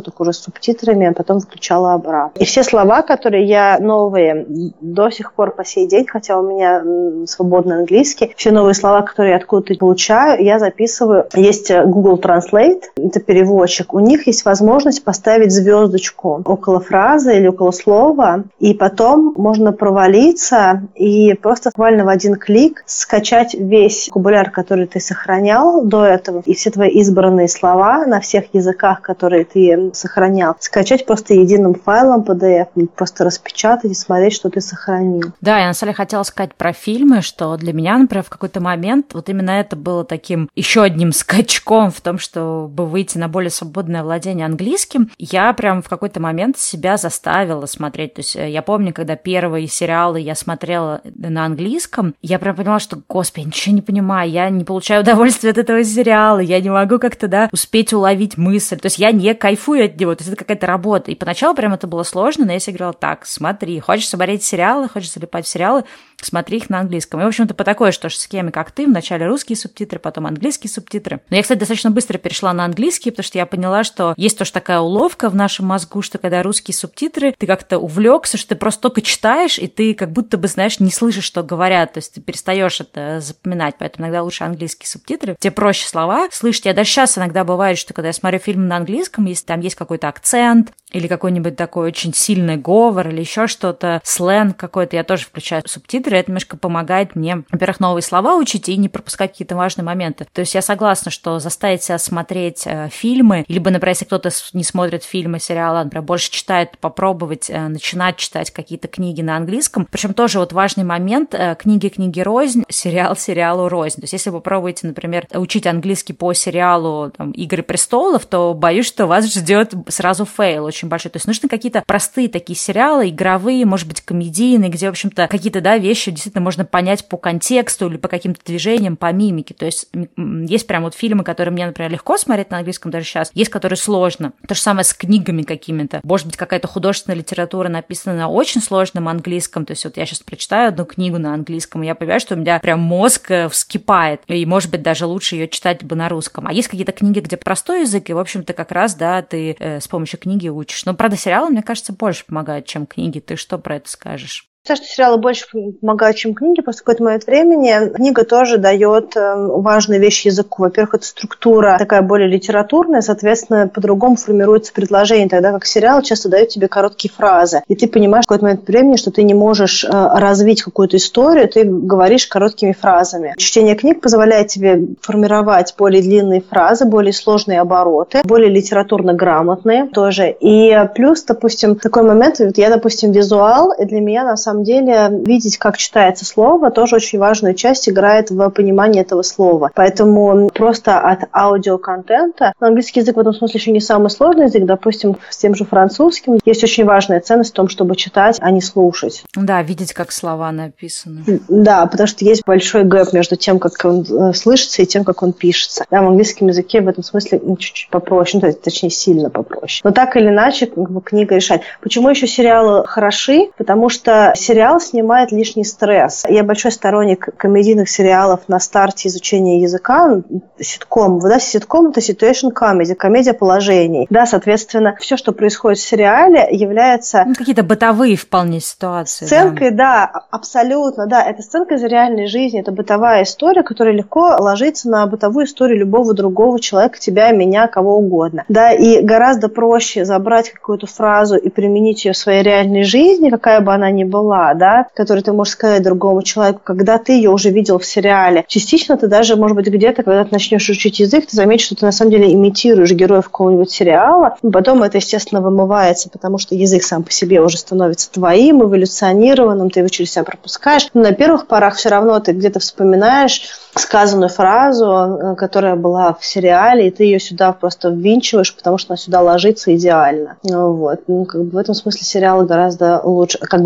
[0.00, 2.38] только уже с субтитрами, а потом включала обратно.
[2.40, 4.46] И все слова, которые я новые
[4.80, 6.82] до сих пор по сей день, хотя у меня
[7.26, 8.34] свободный английский, английский.
[8.36, 11.26] Все новые слова, которые я откуда-то получаю, я записываю.
[11.34, 13.94] Есть э, Google Translate, это переводчик.
[13.94, 20.82] У них есть возможность поставить звездочку около фразы или около слова, и потом можно провалиться
[20.94, 26.54] и просто буквально в один клик скачать весь вокабуляр, который ты сохранял до этого, и
[26.54, 32.68] все твои избранные слова на всех языках, которые ты сохранял, скачать просто единым файлом PDF,
[32.96, 35.32] просто распечатать и смотреть, что ты сохранил.
[35.40, 38.60] Да, я на самом деле хотела сказать про фильмы, что для меня например, в какой-то
[38.60, 43.50] момент вот именно это было таким еще одним скачком в том, чтобы выйти на более
[43.50, 45.10] свободное владение английским.
[45.18, 48.14] Я прям в какой-то момент себя заставила смотреть.
[48.14, 52.78] То есть э, я помню, когда первые сериалы я смотрела на английском, я прям поняла,
[52.78, 56.70] что, господи, я ничего не понимаю, я не получаю удовольствия от этого сериала, я не
[56.70, 58.78] могу как-то, да, успеть уловить мысль.
[58.78, 61.10] То есть я не кайфую от него, то есть это какая-то работа.
[61.10, 64.88] И поначалу прям это было сложно, но я себе говорила, так, смотри, хочешь смотреть сериалы,
[64.88, 65.84] хочешь залипать в сериалы,
[66.20, 67.20] смотри их на английском.
[67.20, 70.70] И, в общем-то, по такой же тоже схеме, как ты, вначале русские субтитры, потом английские
[70.70, 71.20] субтитры.
[71.30, 74.52] Но я, кстати, достаточно быстро перешла на английский, потому что я поняла, что есть тоже
[74.52, 78.82] такая уловка в нашем мозгу, что когда русские субтитры, ты как-то увлекся, что ты просто
[78.82, 82.20] только читаешь, и ты как будто бы, знаешь, не слышишь, что говорят, то есть ты
[82.20, 85.36] перестаешь это запоминать, поэтому иногда лучше английские субтитры.
[85.38, 86.66] Тебе проще слова слышать.
[86.66, 89.76] Я даже сейчас иногда бывает, что когда я смотрю фильм на английском, если там есть
[89.76, 95.24] какой-то акцент или какой-нибудь такой очень сильный говор или еще что-то, сленг какой-то, я тоже
[95.24, 99.84] включаю субтитры, это немножко помогает мне, во-первых, новые слова учить и не пропускать какие-то важные
[99.84, 100.26] моменты.
[100.32, 104.64] То есть я согласна, что заставить себя смотреть э, фильмы, либо, например, если кто-то не
[104.64, 109.86] смотрит фильмы, сериалы, например, больше читает, попробовать э, начинать читать какие-то книги на английском.
[109.90, 113.96] Причем тоже вот важный момент, э, книги книги рознь, сериал сериалу рознь.
[113.96, 118.86] То есть если вы попробуете, например, учить английский по сериалу там, «Игры престолов», то боюсь,
[118.86, 121.10] что вас ждет сразу fail очень большой.
[121.10, 125.60] То есть нужны какие-то простые такие сериалы, игровые, может быть, комедийные, где, в общем-то, какие-то,
[125.60, 129.54] да, вещи действительно можно понять по контексту или по каким-то движениям, по мимике.
[129.54, 133.30] То есть есть прям вот фильмы, которые мне, например, легко смотреть на английском даже сейчас,
[133.34, 134.32] есть, которые сложно.
[134.46, 136.00] То же самое с книгами какими-то.
[136.02, 139.64] Может быть, какая-то художественная литература написана на очень сложном английском.
[139.64, 142.38] То есть вот я сейчас прочитаю одну книгу на английском, и я понимаю, что у
[142.38, 144.22] меня прям мозг э, вскипает.
[144.26, 146.46] И, может быть, даже лучше ее читать бы на русском.
[146.46, 149.80] А есть какие-то книги, где простой язык, и, в общем-то, как раз, да, ты э,
[149.80, 150.84] с помощью книги учишь.
[150.84, 153.20] Но, правда, сериалы, мне кажется, больше помогают, чем книги.
[153.20, 154.48] Ты что про это скажешь?
[154.68, 155.46] Считаю, что сериалы больше
[155.80, 157.88] помогают, чем книги, после какой-то момент времени.
[157.94, 160.64] Книга тоже дает эм, важные вещи языку.
[160.64, 166.50] Во-первых, это структура такая более литературная, соответственно, по-другому формируется предложение, тогда как сериал часто дает
[166.50, 167.62] тебе короткие фразы.
[167.66, 171.48] И ты понимаешь в какой-то момент времени, что ты не можешь э, развить какую-то историю,
[171.48, 173.32] ты говоришь короткими фразами.
[173.38, 180.36] Чтение книг позволяет тебе формировать более длинные фразы, более сложные обороты, более литературно грамотные тоже.
[180.40, 184.64] И плюс, допустим, такой момент, вот я, допустим, визуал, и для меня на самом самом
[184.64, 189.70] деле видеть, как читается слово, тоже очень важную часть играет в понимании этого слова.
[189.74, 194.64] Поэтому просто от аудиоконтента, но английский язык в этом смысле еще не самый сложный язык,
[194.64, 198.60] допустим, с тем же французским, есть очень важная ценность в том, чтобы читать, а не
[198.60, 199.22] слушать.
[199.34, 201.40] Да, видеть, как слова написаны.
[201.48, 205.22] Да, потому что есть большой гэп между тем, как он э, слышится, и тем, как
[205.22, 205.84] он пишется.
[205.90, 209.80] Да, в английском языке в этом смысле чуть-чуть попроще, ну, точнее, сильно попроще.
[209.84, 210.66] Но так или иначе,
[211.04, 211.62] книга решает.
[211.80, 213.50] Почему еще сериалы хороши?
[213.56, 216.24] Потому что сериал снимает лишний стресс.
[216.26, 220.22] Я большой сторонник комедийных сериалов на старте изучения языка.
[220.58, 221.18] Ситком.
[221.18, 224.06] Да, ситком– это situation comedy, комедия положений.
[224.08, 227.24] Да, соответственно, все, что происходит в сериале, является...
[227.26, 229.26] Ну, какие-то бытовые вполне ситуации.
[229.26, 230.10] Сценкой, да.
[230.14, 231.22] да, абсолютно, да.
[231.22, 236.14] Это сценка из реальной жизни, это бытовая история, которая легко ложится на бытовую историю любого
[236.14, 238.44] другого человека, тебя, меня, кого угодно.
[238.48, 243.60] Да, и гораздо проще забрать какую-то фразу и применить ее в своей реальной жизни, какая
[243.60, 247.30] бы она ни была, была, да, которую ты можешь сказать другому человеку, когда ты ее
[247.30, 248.44] уже видел в сериале.
[248.46, 251.86] Частично ты даже, может быть, где-то, когда ты начнешь учить язык, ты заметишь, что ты
[251.86, 256.82] на самом деле имитируешь героев какого-нибудь сериала, и потом это, естественно, вымывается, потому что язык
[256.82, 260.88] сам по себе уже становится твоим, эволюционированным, ты его через себя пропускаешь.
[260.92, 263.42] Но на первых порах все равно ты где-то вспоминаешь
[263.74, 268.92] сказанную фразу, э, которая была в сериале, и ты ее сюда просто ввинчиваешь, потому что
[268.92, 270.36] она сюда ложится идеально.
[270.42, 271.00] Вот.
[271.06, 273.62] Ну, как бы в этом смысле сериалы гораздо лучше, как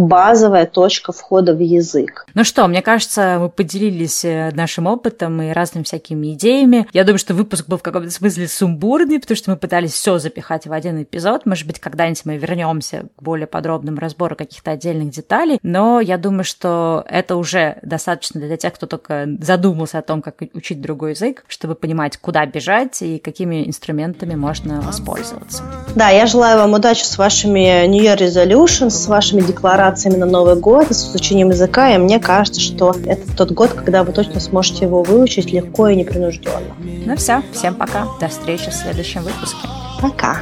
[0.52, 2.26] базовая точка входа в язык.
[2.34, 6.86] Ну что, мне кажется, мы поделились э, нашим опытом и разными всякими идеями.
[6.92, 10.66] Я думаю, что выпуск был в каком-то смысле сумбурный, потому что мы пытались все запихать
[10.66, 11.46] в один эпизод.
[11.46, 16.44] Может быть, когда-нибудь мы вернемся к более подробному разбору каких-то отдельных деталей, но я думаю,
[16.44, 21.44] что это уже достаточно для тех, кто только задумался о том, как учить другой язык,
[21.48, 25.62] чтобы понимать, куда бежать и какими инструментами можно воспользоваться.
[25.94, 30.41] Да, я желаю вам удачи с вашими New Year Resolutions, с вашими декларациями на Новый
[30.54, 34.84] год, с изучением языка, и мне кажется, что это тот год, когда вы точно сможете
[34.84, 36.74] его выучить легко и непринужденно.
[37.06, 39.58] Ну все, всем пока, до встречи в следующем выпуске.
[40.00, 40.38] Пока.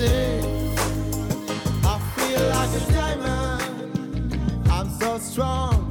[0.00, 0.74] energy.
[1.84, 4.70] I feel like a diamond.
[4.70, 5.83] I'm so strong.